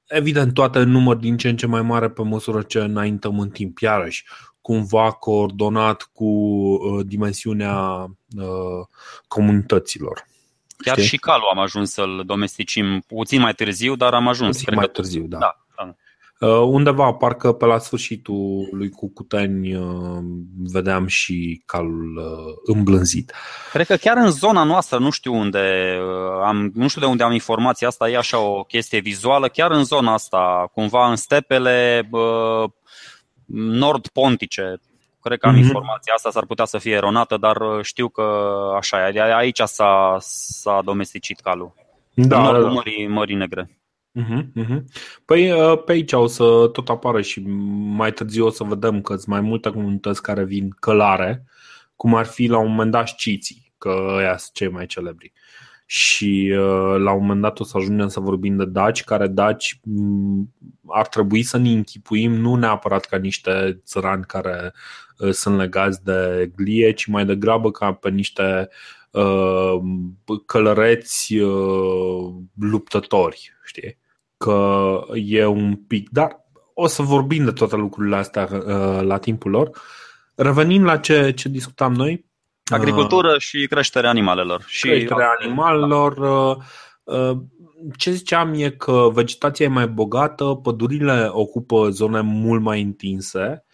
[0.06, 3.48] evident toate în număr din ce în ce mai mare pe măsură ce înaintăm în
[3.48, 4.24] timp, iarăși
[4.66, 8.86] cumva coordonat cu uh, dimensiunea uh,
[9.28, 10.26] comunităților.
[10.76, 11.08] Chiar Știi?
[11.08, 14.56] și calul am ajuns să-l domesticim puțin mai târziu, dar am ajuns.
[14.56, 15.38] Puțin mai târziu, da.
[15.38, 15.66] da.
[16.40, 20.18] Uh, undeva, parcă pe la sfârșitul lui Cucuteni, uh,
[20.56, 23.32] vedeam și calul uh, îmblânzit.
[23.72, 25.96] Cred că chiar în zona noastră, nu știu unde
[26.44, 29.84] am, nu știu de unde am informația asta, e așa o chestie vizuală, chiar în
[29.84, 32.08] zona asta, cumva în stepele
[33.46, 34.80] nord-pontice,
[35.26, 35.58] cred că am mm-hmm.
[35.58, 38.22] informația asta, s-ar putea să fie eronată, dar știu că
[38.76, 41.74] așa e, aici s-a, s-a domesticit calul.
[42.14, 42.74] Da, în nordul da, da.
[42.74, 43.78] Mării, Mării Negre.
[44.20, 44.82] Uh-huh, uh-huh.
[45.24, 47.40] Păi uh, pe aici o să tot apară și
[47.96, 51.44] mai târziu o să vedem că sunt mai multe comunități care vin călare,
[51.96, 55.32] cum ar fi la un moment dat șciții, că ăia sunt cei mai celebri.
[55.86, 59.80] Și uh, la un moment dat o să ajungem să vorbim de daci, care daci
[59.82, 60.54] mm,
[60.86, 66.50] ar trebui să ne închipuim nu neapărat ca niște țărani care uh, sunt legați de
[66.56, 68.68] glie, ci mai degrabă ca pe niște
[70.46, 71.36] călăreți
[72.54, 73.98] luptători, știi?
[74.36, 79.50] că e un pic, dar o să vorbim de toate lucrurile astea uh, la timpul
[79.50, 79.70] lor.
[80.34, 82.24] Revenind la ce, ce discutam noi.
[82.64, 84.64] Agricultură uh, și creșterea animalelor.
[84.66, 86.16] Și creșterea animalelor.
[86.16, 86.56] Uh,
[87.04, 87.36] uh,
[87.96, 93.65] ce ziceam e că vegetația e mai bogată, pădurile ocupă zone mult mai întinse uh,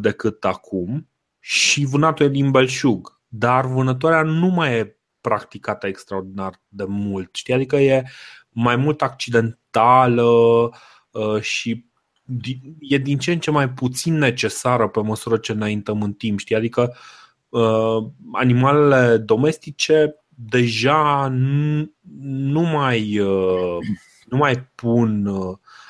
[0.00, 1.08] decât acum
[1.38, 3.20] și vânatul e din belșug.
[3.28, 7.34] Dar vânătoarea nu mai e practicată extraordinar de mult.
[7.34, 7.54] Știi?
[7.54, 8.04] Adică e
[8.48, 10.22] mai mult accidentală
[11.10, 11.84] uh, și
[12.80, 16.38] e din ce în ce mai puțin necesară pe măsură ce înaintăm în timp.
[16.38, 16.56] Știi?
[16.56, 16.96] Adică
[17.48, 21.28] uh, animalele domestice deja
[22.22, 23.78] nu mai, uh,
[24.24, 25.28] nu mai pun.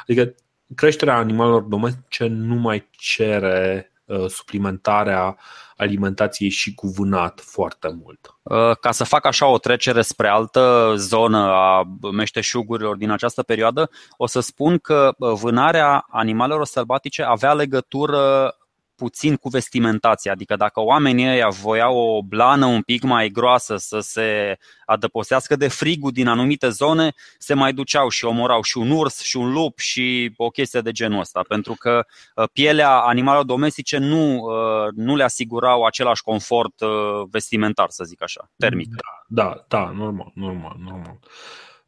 [0.02, 0.34] Adică
[0.74, 3.86] creșterea animalelor domestice nu mai cere
[4.28, 5.36] suplimentarea
[5.82, 8.36] alimentației și cu vânat foarte mult.
[8.42, 11.82] Uh, ca să fac așa o trecere spre altă zonă a
[12.12, 18.54] meșteșugurilor din această perioadă, o să spun că uh, vânarea animalelor sălbatice avea legătură
[19.02, 24.00] puțin cu vestimentația, adică dacă oamenii ăia voiau o blană un pic mai groasă să
[24.00, 29.20] se adăpostească de frigul din anumite zone, se mai duceau și omorau și un urs
[29.20, 33.98] și un lup și o chestie de genul ăsta, pentru că uh, pielea animalelor domestice
[33.98, 36.88] nu, uh, nu le asigurau același confort uh,
[37.30, 38.88] vestimentar, să zic așa, termic.
[38.88, 41.18] Da, da, da normal, normal, normal.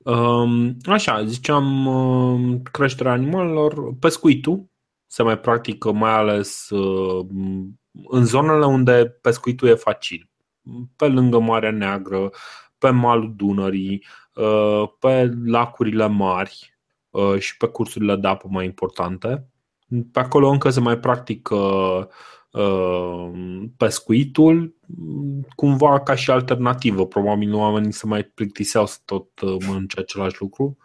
[0.04, 4.72] Um, așa, ziceam creșterea animalelor, pescuitul
[5.14, 6.68] se mai practică mai ales
[8.08, 10.30] în zonele unde pescuitul e facil,
[10.96, 12.30] pe lângă Marea Neagră,
[12.78, 16.78] pe malul Dunării, uh, pe lacurile mari
[17.10, 19.48] uh, și pe cursurile de apă mai importante.
[20.12, 21.56] Pe acolo încă se mai practică
[22.50, 23.30] uh,
[23.76, 24.76] pescuitul
[25.56, 27.06] cumva ca și alternativă.
[27.06, 29.28] Probabil nu oamenii se mai plictiseau să tot
[29.66, 30.76] mănânce același lucru.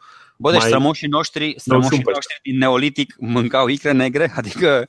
[0.41, 0.69] Bă, deci mai...
[0.69, 4.31] strămoșii noștri, strămoșii noștri din Neolitic mâncau icre negre?
[4.35, 4.85] Adică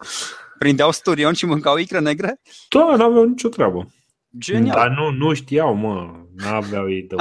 [0.58, 2.40] prindeau sturion și mâncau icre negre?
[2.68, 3.92] Da, n-aveau nicio treabă.
[4.38, 4.76] Genial.
[4.76, 6.10] Dar nu, nu știau, mă.
[6.36, 7.14] N-aveau ei de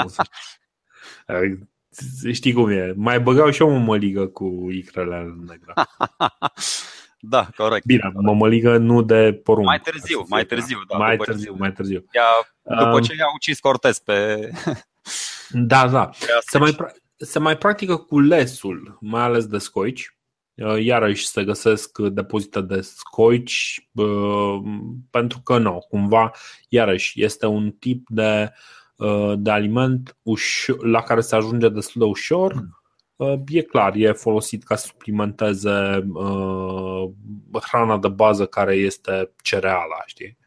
[2.32, 2.94] Știi cum e.
[2.96, 5.74] Mai băgau și eu mămăligă cu icrele negre.
[7.34, 7.86] da, corect.
[7.86, 9.66] Bine, mămăligă nu de porumb.
[9.66, 10.80] Mai târziu, mai târziu.
[10.88, 12.06] Da, mai târziu, mai târziu.
[12.12, 12.24] Ea,
[12.78, 14.50] după ce i-a ucis Cortez pe...
[15.50, 16.10] da, da.
[16.40, 16.76] Se mai,
[17.20, 20.14] se mai practică cu lesul, mai ales de scoici.
[20.56, 24.60] Uh, iarăși se găsesc depozite de scoici uh,
[25.10, 26.32] pentru că nu, cumva,
[26.70, 28.52] iarăși, este un tip de,
[28.96, 30.18] uh, de aliment
[30.82, 32.78] la care se ajunge destul de ușor.
[33.48, 36.08] E clar, e folosit ca să suplimenteze
[37.62, 40.38] hrana de bază care este cereala, știi?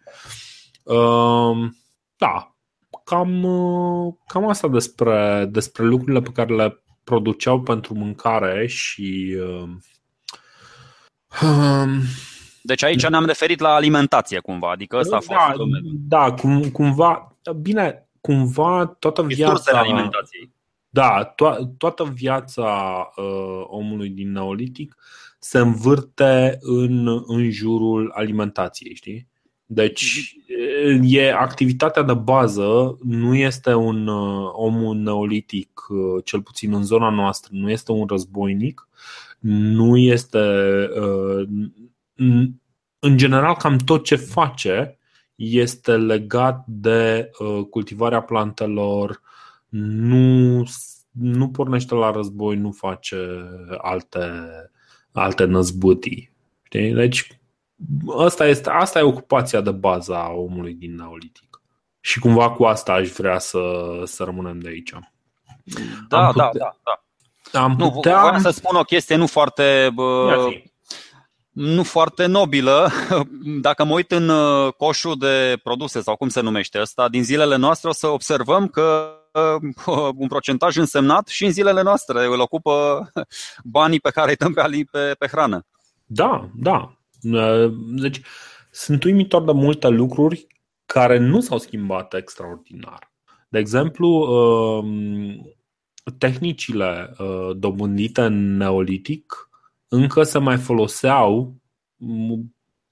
[2.17, 2.57] Da,
[3.13, 3.43] cam,
[4.27, 9.37] cam asta despre, despre lucrurile pe care le produceau pentru mâncare și
[12.63, 15.55] deci aici ne-am referit la alimentație cumva, adică ăsta a fost da,
[16.09, 19.79] Da, cum, cumva, bine, cumva toată viața...
[19.79, 20.53] alimentației.
[20.89, 24.97] Da, to- toată viața uh, omului din Neolitic
[25.39, 29.32] se învârte în, în jurul alimentației, știi?
[29.75, 30.37] Deci
[31.03, 37.11] e activitatea de bază, nu este un uh, om neolitic, uh, cel puțin în zona
[37.11, 38.89] noastră, nu este un războinic,
[39.39, 40.39] nu este.
[41.01, 41.49] Uh,
[42.99, 44.99] în general, cam tot ce face
[45.35, 49.21] este legat de uh, cultivarea plantelor,
[49.69, 50.65] nu,
[51.11, 53.17] nu pornește la război, nu face
[53.79, 54.21] alte,
[55.13, 56.33] alte năzbâtii.
[56.63, 56.93] Știi?
[56.93, 57.42] Deci,
[58.19, 61.61] asta, este, asta e ocupația de bază a omului din Neolitic.
[62.01, 63.61] Și cumva cu asta aș vrea să,
[64.05, 64.93] să rămânem de aici.
[66.09, 66.77] Da, putea, da, da,
[67.53, 67.61] da.
[67.61, 68.21] Am putea...
[68.21, 69.91] Nu, vreau să spun o chestie nu foarte...
[69.95, 70.49] Bă,
[71.51, 72.91] nu foarte nobilă.
[73.61, 77.57] Dacă mă uit în uh, coșul de produse sau cum se numește ăsta, din zilele
[77.57, 79.15] noastre o să observăm că
[79.87, 83.07] uh, un procentaj însemnat și în zilele noastre îl ocupă
[83.65, 85.67] banii pe care îi dăm pe, pe, pe hrană.
[86.07, 86.97] Da, da.
[87.23, 88.21] Uh, deci
[88.71, 90.47] sunt uimitor de multe lucruri
[90.87, 93.13] care nu s-au schimbat extraordinar.
[93.49, 94.27] De exemplu,
[96.19, 99.49] tehnicile uh, dobândite în neolitic
[99.89, 101.55] încă se mai foloseau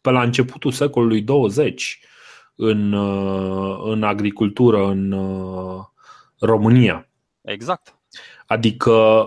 [0.00, 2.00] pe la începutul secolului 20
[2.54, 5.84] în, uh, în agricultură în uh,
[6.38, 7.08] România.
[7.42, 7.99] Exact.
[8.50, 9.26] Adică,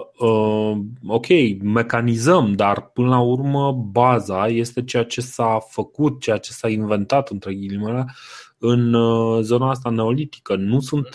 [1.07, 1.27] ok,
[1.61, 7.29] mecanizăm, dar până la urmă baza este ceea ce s-a făcut, ceea ce s-a inventat,
[7.29, 8.05] între ghilimele,
[8.57, 8.95] în
[9.41, 10.55] zona asta neolitică.
[10.55, 11.07] Nu sunt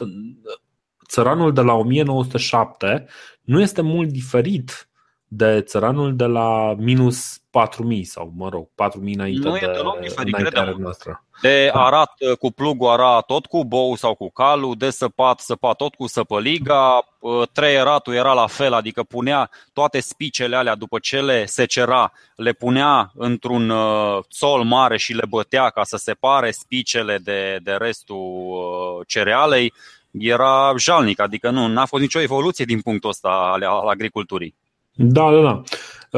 [1.09, 3.07] țăranul de la 1907
[3.43, 4.88] nu este mult diferit
[5.29, 9.99] de țăranul de la minus 4000 sau, mă rog, 4000 înainte nu de, e deloc
[10.01, 10.77] diferit, credem.
[10.79, 11.25] noastră.
[11.43, 15.77] De arat uh, cu plugul ara tot cu bou sau cu calul, de săpat săpat
[15.77, 21.21] tot cu săpăliga, uh, treieratul era la fel, adică punea toate spicele alea după ce
[21.21, 27.19] le secera, le punea într-un uh, țol mare și le bătea ca să separe spicele
[27.19, 29.73] de, de restul cerealei
[30.11, 34.55] era jalnic, adică nu n-a fost nicio evoluție din punctul ăsta al, al agriculturii.
[35.01, 35.63] Da, da, da.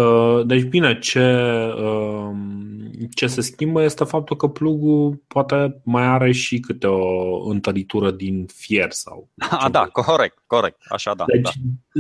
[0.01, 1.37] Uh, deci bine, ce,
[1.77, 2.31] uh,
[3.15, 8.47] ce se schimbă este faptul că plugul poate mai are și câte o întăritură din
[8.47, 9.29] fier sau.
[9.51, 11.25] A, da, corect, corect, așa da.
[11.27, 11.51] Deci da.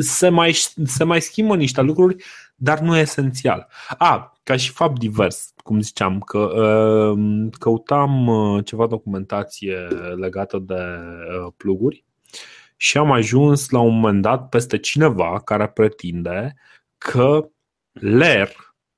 [0.00, 0.52] Se, mai,
[0.84, 2.24] se mai schimbă niște lucruri,
[2.54, 3.68] dar nu esențial.
[3.98, 8.30] A, ca și fapt divers, cum ziceam, că uh, căutam
[8.64, 9.76] ceva documentație
[10.16, 10.84] legată de
[11.56, 12.04] pluguri
[12.82, 16.54] și am ajuns la un moment dat peste cineva care pretinde
[16.98, 17.50] că
[17.92, 18.52] ler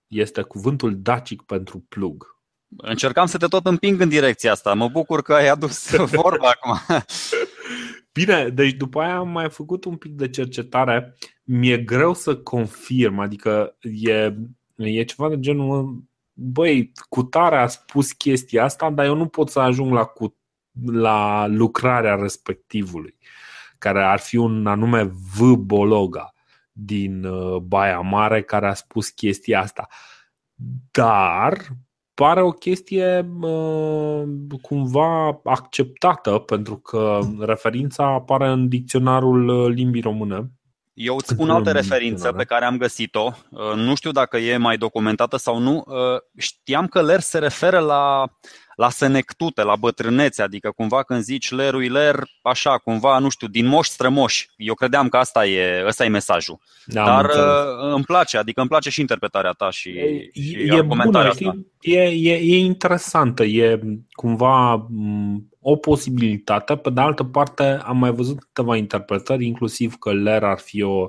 [0.06, 2.26] este cuvântul dacic pentru plug.
[2.76, 4.74] Încercam să te tot împing în direcția asta.
[4.74, 7.02] Mă bucur că ai adus vorba acum.
[8.12, 11.16] Bine, deci după aia am mai făcut un pic de cercetare.
[11.44, 14.34] Mi-e greu să confirm, adică e,
[14.76, 19.48] e ceva de genul băi, cu tare a spus chestia asta, dar eu nu pot
[19.48, 20.36] să ajung la, cu,
[20.84, 23.16] la lucrarea respectivului,
[23.82, 25.02] care ar fi un anume
[25.36, 25.40] V.
[25.56, 26.32] Bologa
[26.72, 29.88] din uh, Baia Mare care a spus chestia asta.
[30.90, 31.58] Dar
[32.14, 34.22] pare o chestie uh,
[34.60, 40.50] cumva acceptată pentru că referința apare în dicționarul uh, limbii române
[40.94, 43.32] eu îți spun altă referință pe care am găsit-o.
[43.50, 45.84] Uh, nu știu dacă e mai documentată sau nu.
[45.86, 45.94] Uh,
[46.38, 48.24] știam că ler se referă la,
[48.76, 53.66] la senectute, la bătrânețe, adică cumva când zici lerui ler, așa, cumva, nu știu, din
[53.66, 54.50] moși strămoși.
[54.56, 56.58] Eu credeam că asta e, ăsta e mesajul.
[56.86, 60.72] Da, Dar uh, îmi place, adică îmi place și interpretarea ta și, e, și e
[60.72, 61.66] argumentarea bună, asta.
[61.80, 63.80] E, e, e interesantă, e
[64.10, 64.86] cumva
[65.62, 66.76] o posibilitate.
[66.76, 71.08] Pe de altă parte, am mai văzut câteva interpretări, inclusiv că ler ar fi o,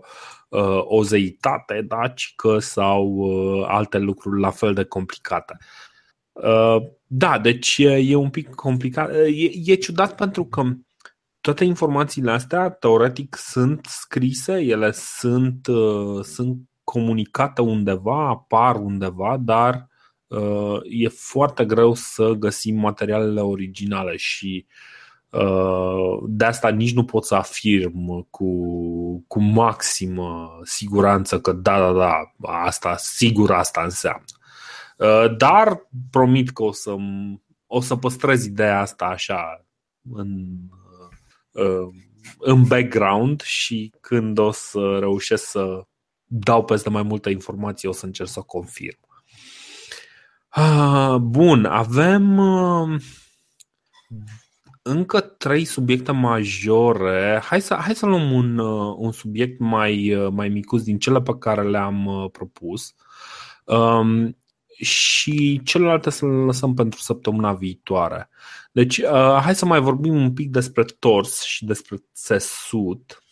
[0.49, 5.57] uh, o zeitate dacică sau uh, alte lucruri la fel de complicate.
[6.31, 6.77] Uh,
[7.07, 9.13] da, deci e un pic complicat.
[9.13, 10.63] E, e ciudat pentru că
[11.41, 15.67] toate informațiile astea, teoretic, sunt scrise, ele sunt,
[16.21, 19.92] sunt comunicate undeva, apar undeva, dar Uh,
[20.83, 24.65] e foarte greu să găsim materialele originale și
[25.29, 28.49] uh, de asta nici nu pot să afirm cu,
[29.27, 31.93] cu maximă siguranță că da, da,
[32.37, 34.25] da, asta, sigur asta înseamnă.
[34.97, 36.95] Uh, dar promit că o să,
[37.67, 39.65] o să păstrez ideea asta așa
[40.11, 40.35] în,
[42.39, 45.85] în background și când o să reușesc să
[46.25, 48.99] dau peste mai multe informații, o să încerc să o confirm.
[50.55, 53.01] Ah, bun, avem uh,
[54.81, 57.41] încă trei subiecte majore.
[57.43, 61.21] Hai să, hai să luăm un, uh, un subiect mai, uh, mai micus din cele
[61.21, 62.95] pe care le-am propus
[63.65, 64.37] um,
[64.77, 68.29] și celelalte să le lăsăm pentru săptămâna viitoare.
[68.71, 69.05] Deci,
[69.41, 73.22] hai să mai vorbim un pic despre tors și despre țesut.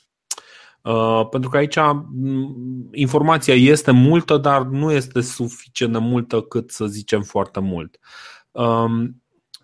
[0.83, 6.71] Uh, pentru că aici mm, informația este multă, dar nu este suficient de multă cât
[6.71, 7.99] să zicem foarte mult.
[8.51, 9.21] Um,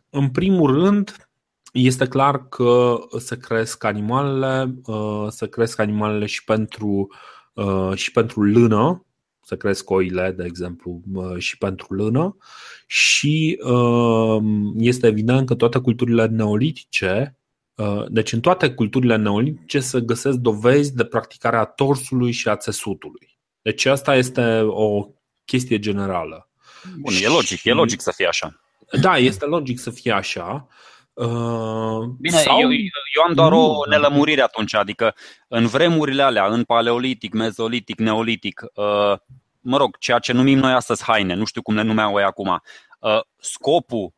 [0.10, 1.30] în primul rând,
[1.74, 7.08] este clar că se cresc animalele, uh, se cresc animalele și pentru,
[7.54, 9.06] uh, și pentru lână,
[9.42, 11.02] se cresc oile, de exemplu,
[11.38, 12.38] și pentru lână
[12.88, 13.60] și
[14.76, 17.37] este evident că toate culturile neolitice Uh,
[18.08, 23.38] deci în toate culturile neolitice se găsesc dovezi de practicarea torsului și a țesutului.
[23.62, 25.08] Deci asta este o
[25.46, 26.50] chestie generală.
[26.98, 27.70] Bun, e logic, și...
[27.70, 28.60] e logic să fie așa.
[29.02, 30.68] Da, este logic să fie așa.
[31.14, 32.60] Uh, Bine, sau...
[32.60, 35.16] eu, eu am doar o nelămurire atunci, adică
[35.48, 39.18] în vremurile alea, în paleolitic, mezolitic, neolitic, uh,
[39.60, 42.62] mă rog, ceea ce numim noi astăzi haine, nu știu cum le numeau ei acum,
[43.40, 44.14] scopul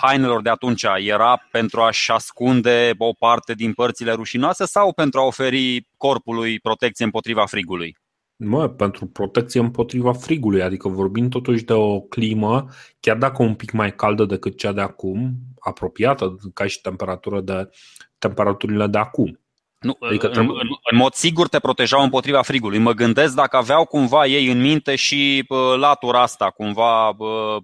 [0.00, 5.24] hainelor de atunci era pentru a-și ascunde o parte din părțile rușinoase sau pentru a
[5.24, 7.96] oferi corpului protecție împotriva frigului?
[8.36, 12.66] Mă, pentru protecție împotriva frigului, adică vorbim totuși de o climă,
[13.00, 17.70] chiar dacă un pic mai caldă decât cea de acum, apropiată ca și temperatură de
[18.18, 19.40] temperaturile de acum.
[19.78, 20.60] Nu, adică în, trebuie...
[20.60, 22.78] în, în mod sigur te protejau împotriva frigului.
[22.78, 27.62] Mă gândesc dacă aveau cumva ei în minte și uh, latura asta, cumva uh,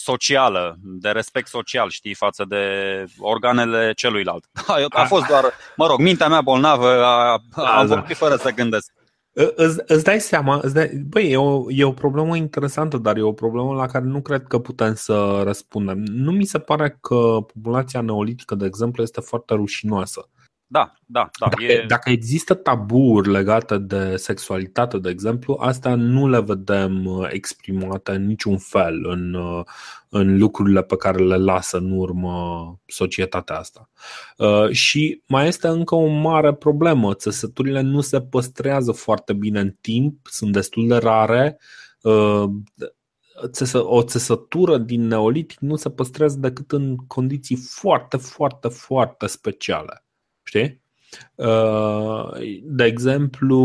[0.00, 2.64] socială, de respect social, știi, față de
[3.18, 4.44] organele celuilalt.
[4.88, 5.44] A fost doar,
[5.76, 7.94] mă rog, mintea mea bolnavă, a, a, am da.
[7.94, 8.92] vorbit fără să gândesc.
[9.32, 13.22] Îți, îți dai seama, îți dai, băi, e o, e o problemă interesantă, dar e
[13.22, 15.98] o problemă la care nu cred că putem să răspundem.
[15.98, 17.16] Nu mi se pare că
[17.52, 20.28] populația neolitică, de exemplu, este foarte rușinoasă.
[20.72, 21.48] Da, da, da.
[21.48, 21.84] Dacă, e...
[21.88, 28.26] dacă există taburi legate de sexualitate, de exemplu, asta nu le vedem uh, exprimate în
[28.26, 29.64] niciun fel în, uh,
[30.08, 33.90] în lucrurile pe care le lasă în urmă societatea asta.
[34.36, 37.14] Uh, și mai este încă o mare problemă.
[37.14, 41.58] Țesăturile nu se păstrează foarte bine în timp, sunt destul de rare.
[43.72, 50.04] O țesătură din neolitic nu se păstrează decât în condiții foarte, foarte, foarte speciale.
[50.50, 50.80] Știi?
[51.34, 52.30] Uh,
[52.62, 53.56] de exemplu,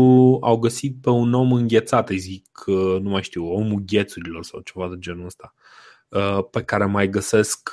[0.42, 4.60] au găsit pe un om înghețat, îi zic, uh, nu mai știu, omul ghețurilor sau
[4.60, 5.54] ceva de genul ăsta,
[6.08, 7.70] uh, pe care mai găsesc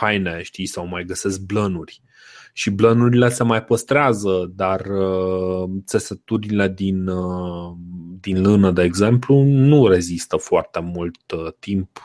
[0.00, 2.02] haine, știi, sau mai găsesc blănuri.
[2.52, 7.74] și blănurile se mai păstrează, dar uh, țesăturile din, uh,
[8.20, 12.04] din lână, de exemplu, nu rezistă foarte mult uh, timp.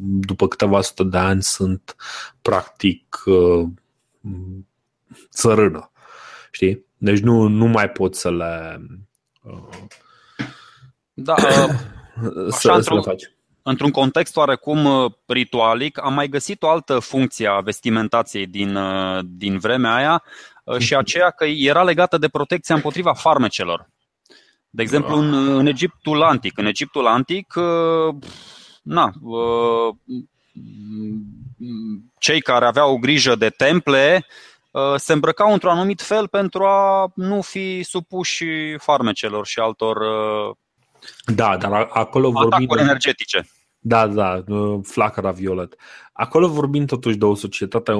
[0.00, 1.96] După câteva sute de ani sunt
[2.42, 3.24] practic
[5.30, 5.89] țărână.
[6.60, 6.86] Știi?
[6.96, 8.80] Deci nu, nu mai pot să le
[11.12, 11.34] da,
[12.48, 13.22] să, să le faci
[13.62, 19.24] într-un context oarecum uh, ritualic, am mai găsit o altă funcție a vestimentației din, uh,
[19.24, 20.22] din vremea aia
[20.64, 23.88] uh, și aceea că era legată de protecția împotriva farmecelor.
[24.70, 26.58] De exemplu, în, în Egiptul antic.
[26.58, 27.54] În Egiptul antic,
[28.82, 29.12] na,
[32.18, 34.26] cei care aveau grijă de temple
[34.96, 39.96] se îmbrăcau într-un anumit fel pentru a nu fi supuși farmecelor și altor
[41.24, 42.52] da, dar acolo vorbim...
[42.52, 43.46] Atacuri energetice.
[43.78, 44.44] Da, da,
[44.82, 45.76] flacăra violet.
[46.12, 47.92] Acolo vorbim totuși de o societate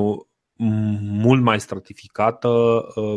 [1.01, 2.49] mult mai stratificată,
[2.97, 3.17] ă,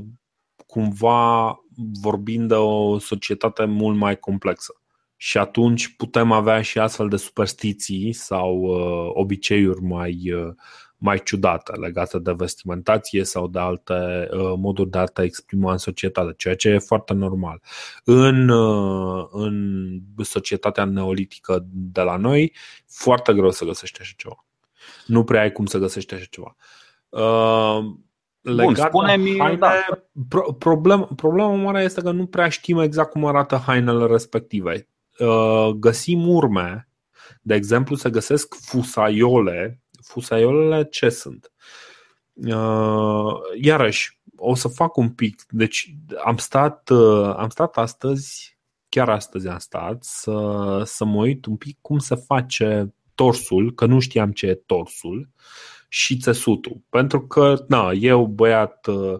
[0.66, 1.56] cumva
[2.01, 4.74] vorbind de o societate mult mai complexă.
[5.16, 10.54] Și atunci putem avea și astfel de superstiții sau uh, obiceiuri mai, uh,
[11.04, 13.93] mai ciudate legate de vestimentație sau de alte
[14.32, 17.62] uh, moduri de a te exprima în societate, ceea ce e foarte normal.
[18.04, 22.54] În, uh, în societatea neolitică de la noi,
[22.88, 24.45] foarte greu să găsești așa ceva.
[25.06, 26.56] Nu prea ai cum să găsești așa ceva.
[27.10, 27.80] Uh,
[28.41, 29.72] Bun, spune-mi, haine, da.
[30.30, 34.88] pro, problem, problema mare este că nu prea știm exact cum arată hainele respective.
[35.20, 36.89] Uh, găsim urme,
[37.41, 41.51] de exemplu, se găsesc fusaiole fusaiolele ce sunt?
[42.34, 45.43] Uh, iarăși, o să fac un pic.
[45.49, 48.58] Deci am stat, uh, am stat astăzi,
[48.89, 53.86] chiar astăzi am stat, să, să mă uit un pic cum se face torsul, că
[53.86, 55.30] nu știam ce e torsul,
[55.93, 56.82] și țesutul.
[56.89, 59.20] Pentru că, na, eu băiat uh,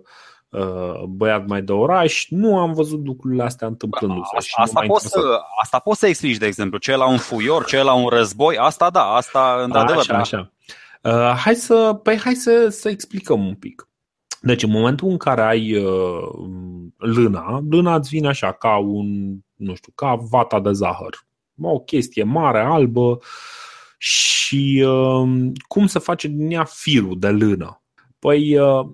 [1.08, 4.36] băiat mai de oraș, nu am văzut lucrurile astea întâmplându-se.
[4.38, 7.82] Asta, asta, poți să, asta poți să explici, de exemplu, ce la un fuior, ce
[7.82, 10.00] la un război, asta da, asta într-adevăr.
[10.00, 10.52] Așa, așa.
[11.02, 13.88] Uh, hai să, păi hai să, să explicăm un pic.
[14.42, 16.30] Deci în momentul în care ai uh,
[16.98, 21.26] lâna, lâna îți vine așa ca un, nu știu, ca vata de zahăr.
[21.62, 23.20] O chestie mare, albă
[23.98, 27.82] și uh, cum se face din ea firul de lână?
[28.20, 28.88] Păi uh,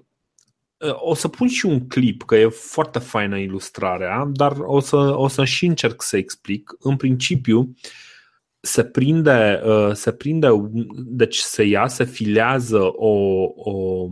[0.94, 5.28] o să pun și un clip, că e foarte faină ilustrarea, dar o să, o
[5.28, 6.72] să și încerc să explic.
[6.80, 7.68] În principiu, uh,
[8.62, 10.48] se prinde, uh, se prinde,
[10.94, 14.08] deci se ia, se filează o, o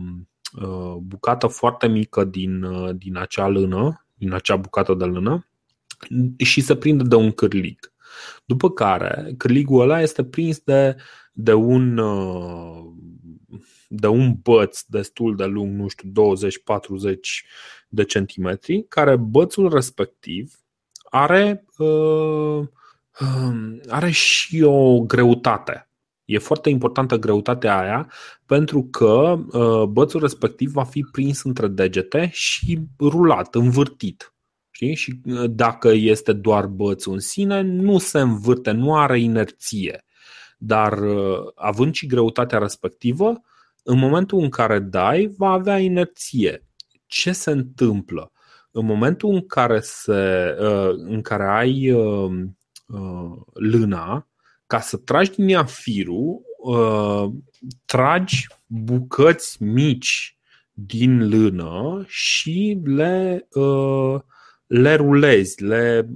[0.62, 5.46] uh, bucată foarte mică din, uh, din acea lână, din acea bucată de lână
[6.36, 7.92] și se prinde de un cârlig.
[8.44, 10.96] După care, cârligul ăla este prins de,
[11.32, 11.98] de un
[13.88, 17.14] de un băț destul de lung, nu știu, 20-40
[17.88, 20.54] de centimetri, care bățul respectiv
[21.10, 22.66] are uh,
[23.88, 25.88] are și o greutate.
[26.24, 28.12] E foarte importantă greutatea aia
[28.46, 34.34] pentru că uh, bățul respectiv va fi prins între degete și rulat, învârtit.
[34.70, 34.94] Știi?
[34.94, 40.04] Și uh, dacă este doar bățul în sine, nu se învârte, nu are inerție.
[40.58, 43.42] Dar uh, având și greutatea respectivă,
[43.88, 46.66] în momentul în care dai, va avea inerție.
[47.06, 48.32] Ce se întâmplă?
[48.70, 50.54] În momentul în care, se,
[50.96, 51.92] în care ai
[52.88, 54.28] Uh, lâna,
[54.66, 57.32] ca să tragi din ea firul, uh,
[57.84, 60.38] tragi bucăți mici
[60.72, 64.20] din lână și le, uh,
[64.66, 66.08] le rulezi, le,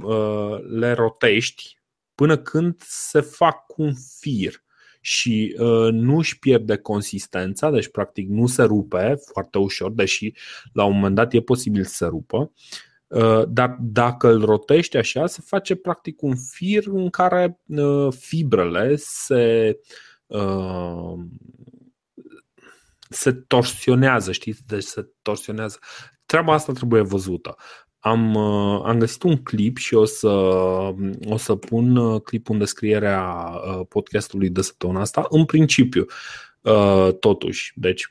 [0.68, 1.78] le rotești
[2.14, 4.62] până când se fac un fir
[5.05, 10.32] și uh, nu își pierde consistența, deci practic nu se rupe foarte ușor, deși
[10.72, 12.53] la un moment dat e posibil să se rupă.
[13.07, 18.96] Uh, dar dacă îl rotești așa, se face practic un fir în care uh, fibrele
[18.96, 19.78] se,
[20.26, 21.14] uh,
[23.09, 24.62] se torsionează, știți?
[24.66, 25.78] Deci se torsionează.
[26.26, 27.57] Treaba asta trebuie văzută.
[28.05, 30.28] Am, am găsit un clip și o să,
[31.24, 33.22] o să pun clipul în descrierea
[33.88, 35.26] podcastului de săptămâna asta.
[35.28, 36.07] În principiu,
[37.20, 38.09] totuși, deci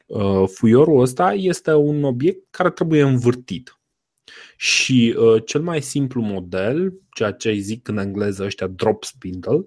[0.54, 3.82] fuiorul ăsta este un obiect care trebuie învârtit
[4.58, 9.66] și uh, cel mai simplu model, ceea ce îi zic în engleză ăștia drop spindle,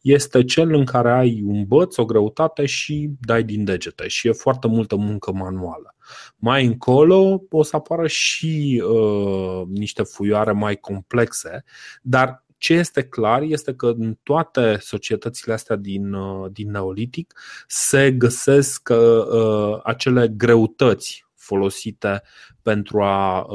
[0.00, 4.32] este cel în care ai un băț, o greutate și dai din degete și e
[4.32, 5.94] foarte multă muncă manuală.
[6.36, 11.64] Mai încolo o să apară și uh, niște fuioare mai complexe,
[12.02, 17.34] dar ce este clar este că în toate societățile astea din, uh, din Neolitic
[17.66, 22.22] se găsesc uh, acele greutăți folosite
[22.62, 23.46] pentru a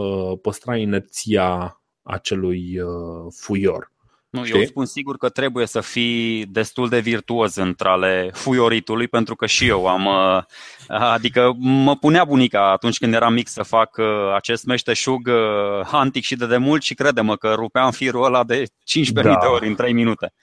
[0.42, 2.80] păstra inerția acelui
[3.30, 3.95] fuior.
[4.36, 4.60] Nu, Știi?
[4.60, 9.46] eu spun sigur că trebuie să fii destul de virtuos între ale fuioritului, pentru că
[9.46, 10.06] și eu am.
[10.06, 10.44] Uh,
[10.88, 16.24] adică mă punea bunica atunci când eram mic să fac uh, acest meșteșug uh, antic
[16.24, 19.22] și de demult și crede-mă că rupeam firul ăla de 15.000 da.
[19.22, 20.34] de ori în 3 minute.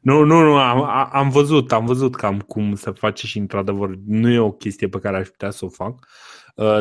[0.00, 4.30] Nu, nu, nu, am, am văzut, am văzut cam cum se face și într-adevăr nu
[4.30, 6.08] e o chestie pe care aș putea să o fac.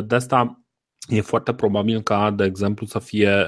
[0.06, 0.64] De asta
[1.08, 3.48] e foarte probabil ca, de exemplu, să fie.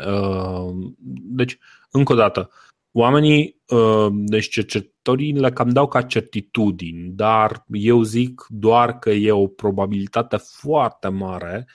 [1.24, 1.58] Deci,
[1.92, 2.50] încă o dată,
[2.98, 9.32] Oamenii, uh, deci cercetătorii le cam dau ca certitudini, dar eu zic doar că e
[9.32, 11.68] o probabilitate foarte mare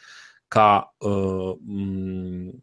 [0.49, 1.53] ca uh,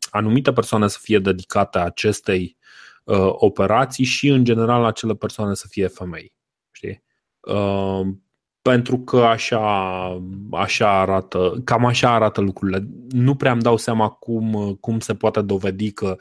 [0.09, 2.57] anumite persoane să fie dedicate acestei
[3.03, 6.33] uh, operații și, în general, acele persoane să fie femei.
[6.71, 7.03] Știi?
[7.39, 8.07] Uh,
[8.61, 9.59] pentru că așa,
[10.51, 12.87] așa arată, cam așa arată lucrurile.
[13.09, 16.17] Nu prea îmi dau seama cum, cum se poate dovedi că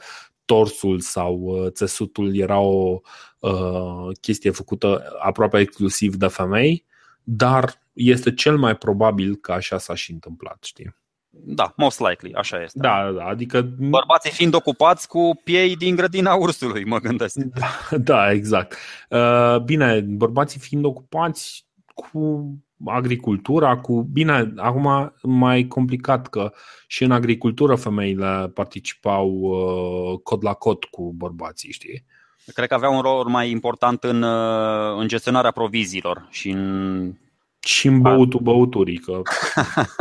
[0.47, 2.99] torsul sau uh, țesutul era o
[3.39, 6.85] uh, chestie făcută aproape exclusiv de femei,
[7.23, 10.95] dar este cel mai probabil că așa s-a și întâmplat, știi?
[11.29, 12.79] Da, most likely, așa este.
[12.79, 13.61] Da, da, adică...
[13.79, 17.35] Bărbații fiind ocupați cu piei din grădina ursului, mă gândesc.
[17.35, 18.75] Da, da exact.
[19.09, 22.51] Uh, bine, bărbații fiind ocupați cu
[22.85, 24.01] agricultura cu.
[24.01, 26.51] Bine, acum mai complicat că
[26.87, 32.05] și în agricultură femeile participau uh, cod la cod cu bărbații, știi?
[32.53, 37.13] Cred că aveau un rol mai important în, uh, în gestionarea proviziilor și în
[37.59, 38.97] și în băutul băuturii.
[38.97, 39.21] Că...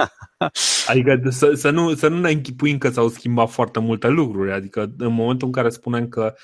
[0.91, 4.53] adică să, să, nu, să nu ne închipuim că s-au schimbat foarte multe lucruri.
[4.53, 6.43] Adică în momentul în care spunem că Uh,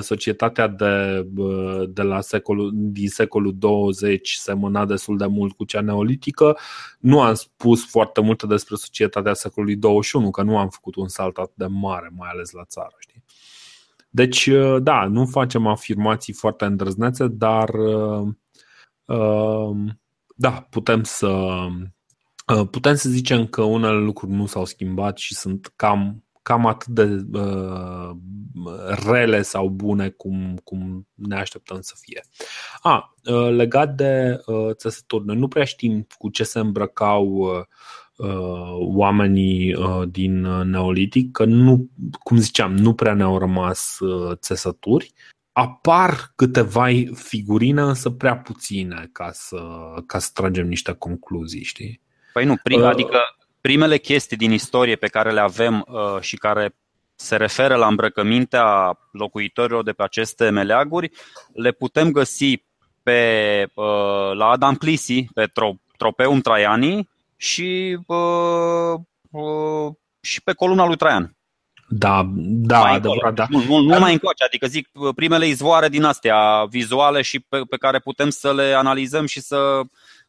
[0.00, 5.80] societatea de, uh, de la secolul, din secolul 20 semăna destul de mult cu cea
[5.80, 6.58] neolitică.
[6.98, 11.36] Nu am spus foarte multe despre societatea secolului 21, că nu am făcut un salt
[11.36, 12.94] atât de mare, mai ales la țară.
[12.98, 13.24] Știi?
[14.10, 17.70] Deci, uh, da, nu facem afirmații foarte îndrăznețe, dar
[20.36, 21.66] da, putem să
[22.70, 27.38] putem să zicem că unele lucruri nu s-au schimbat și sunt cam cam atât de
[27.38, 28.10] uh,
[29.06, 32.22] rele sau bune cum, cum ne așteptăm să fie.
[32.80, 37.64] A, uh, legat de uh, țesături, noi nu prea știm cu ce se îmbrăcau uh,
[38.16, 41.90] uh oamenii uh, din Neolitic, că nu,
[42.22, 45.12] cum ziceam, nu prea ne-au rămas uh, țesături.
[45.52, 49.60] Apar câteva figurine, însă prea puține ca să,
[50.06, 52.00] ca să tragem niște concluzii, știi?
[52.32, 53.18] Păi nu, prim, adică
[53.62, 56.74] primele chestii din istorie pe care le avem uh, și care
[57.14, 61.10] se referă la îmbrăcămintea locuitorilor de pe aceste meleaguri,
[61.52, 62.64] le putem găsi
[63.02, 65.50] pe, uh, la Adam Clisi, pe
[65.96, 68.94] Tropeum Traiani și, uh,
[69.30, 71.36] uh, și pe coluna lui Traian.
[71.88, 73.46] Da, da, mai adevărat, da.
[73.48, 77.76] Nu, nu, nu mai încoace, adică zic primele izvoare din astea vizuale și pe, pe
[77.76, 79.80] care putem să le analizăm și să,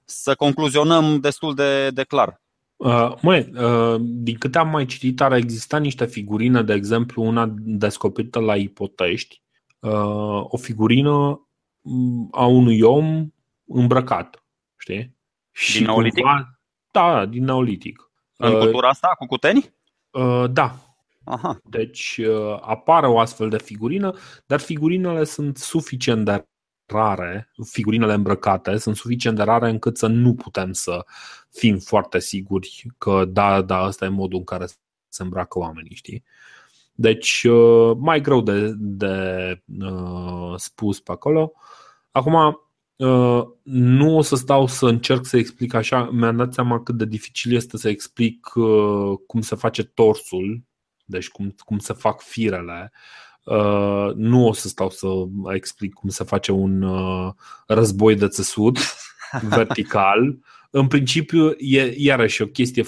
[0.05, 2.41] să concluzionăm destul de, de clar.
[2.83, 7.53] Uh, măi, uh, din câte am mai citit, ar exista niște figurine, de exemplu, una
[7.57, 9.41] descoperită la Ipotești,
[9.79, 11.47] uh, o figurină
[11.81, 13.27] mm, a unui om
[13.65, 14.43] îmbrăcat,
[14.77, 15.17] știi?
[15.51, 16.23] Și din neolitic?
[16.23, 16.59] Cumva,
[16.91, 18.11] da, din neolitic.
[18.37, 19.73] În uh, cultura asta, cu cuteni?
[20.11, 20.75] Uh, da.
[21.23, 21.59] Aha.
[21.63, 24.13] Deci uh, apare o astfel de figurină,
[24.45, 26.31] dar figurinele sunt suficient de
[26.93, 31.05] rare, figurinele îmbrăcate sunt suficient de rare încât să nu putem să
[31.49, 34.65] fim foarte siguri că da, da, ăsta e modul în care
[35.07, 36.23] se îmbracă oamenii, știi?
[36.93, 39.15] Deci uh, mai greu de, de
[39.79, 41.51] uh, spus pe acolo.
[42.11, 42.59] Acum,
[42.95, 47.05] uh, nu o să stau să încerc să explic așa, mi-am dat seama cât de
[47.05, 50.63] dificil este să explic uh, cum se face torsul,
[51.05, 52.91] deci cum, cum se fac firele.
[53.43, 55.07] Uh, nu o să stau să
[55.53, 57.31] explic cum se face un uh,
[57.67, 58.77] război de țesut
[59.55, 60.37] vertical.
[60.69, 62.83] În principiu, e iarăși o chestie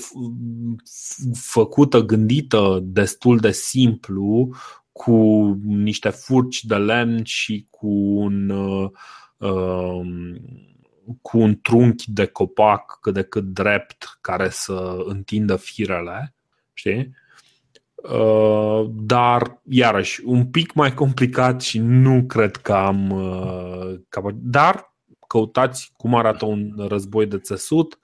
[1.33, 4.55] făcută, gândită destul de simplu,
[4.91, 5.15] cu
[5.65, 8.89] niște furci de lemn și cu un, uh,
[9.37, 10.41] um,
[11.21, 16.35] cu un trunchi de copac cât de cât drept care să întindă firele,
[16.73, 17.11] știi?
[18.13, 24.95] Uh, dar, iarăși, un pic mai complicat și nu cred că am uh, Dar
[25.27, 27.99] căutați cum arată un război de țesut.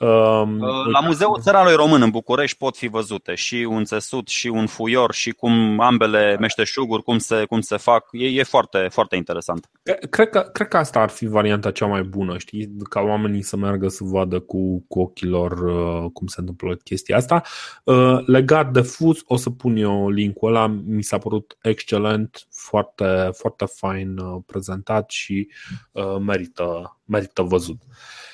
[0.00, 0.58] Um,
[0.92, 5.12] la Muzeul Țăranului Român în București pot fi văzute și un țesut și un fuior
[5.12, 8.08] și cum ambele meșteșuguri, cum se, cum se fac.
[8.12, 9.70] E, e foarte, foarte interesant.
[10.10, 12.76] Cred că, cred că asta ar fi varianta cea mai bună, știi?
[12.90, 17.16] Ca oamenii să meargă să vadă cu, cu ochii lor uh, cum se întâmplă chestia
[17.16, 17.42] asta.
[17.84, 20.66] Uh, legat de fuz, o să pun eu linkul ăla.
[20.66, 25.48] Mi s-a părut excelent, foarte, foarte fain uh, prezentat și
[25.92, 27.76] uh, merită, merită văzut.
[27.88, 28.26] Uh,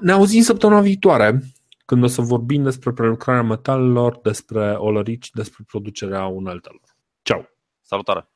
[0.00, 1.42] ne auzim săptămâna viitoare
[1.84, 6.96] când o să vorbim despre prelucrarea metalelor, despre olărici, despre producerea uneltelor.
[7.22, 7.48] Ciao!
[7.80, 8.33] Salutare!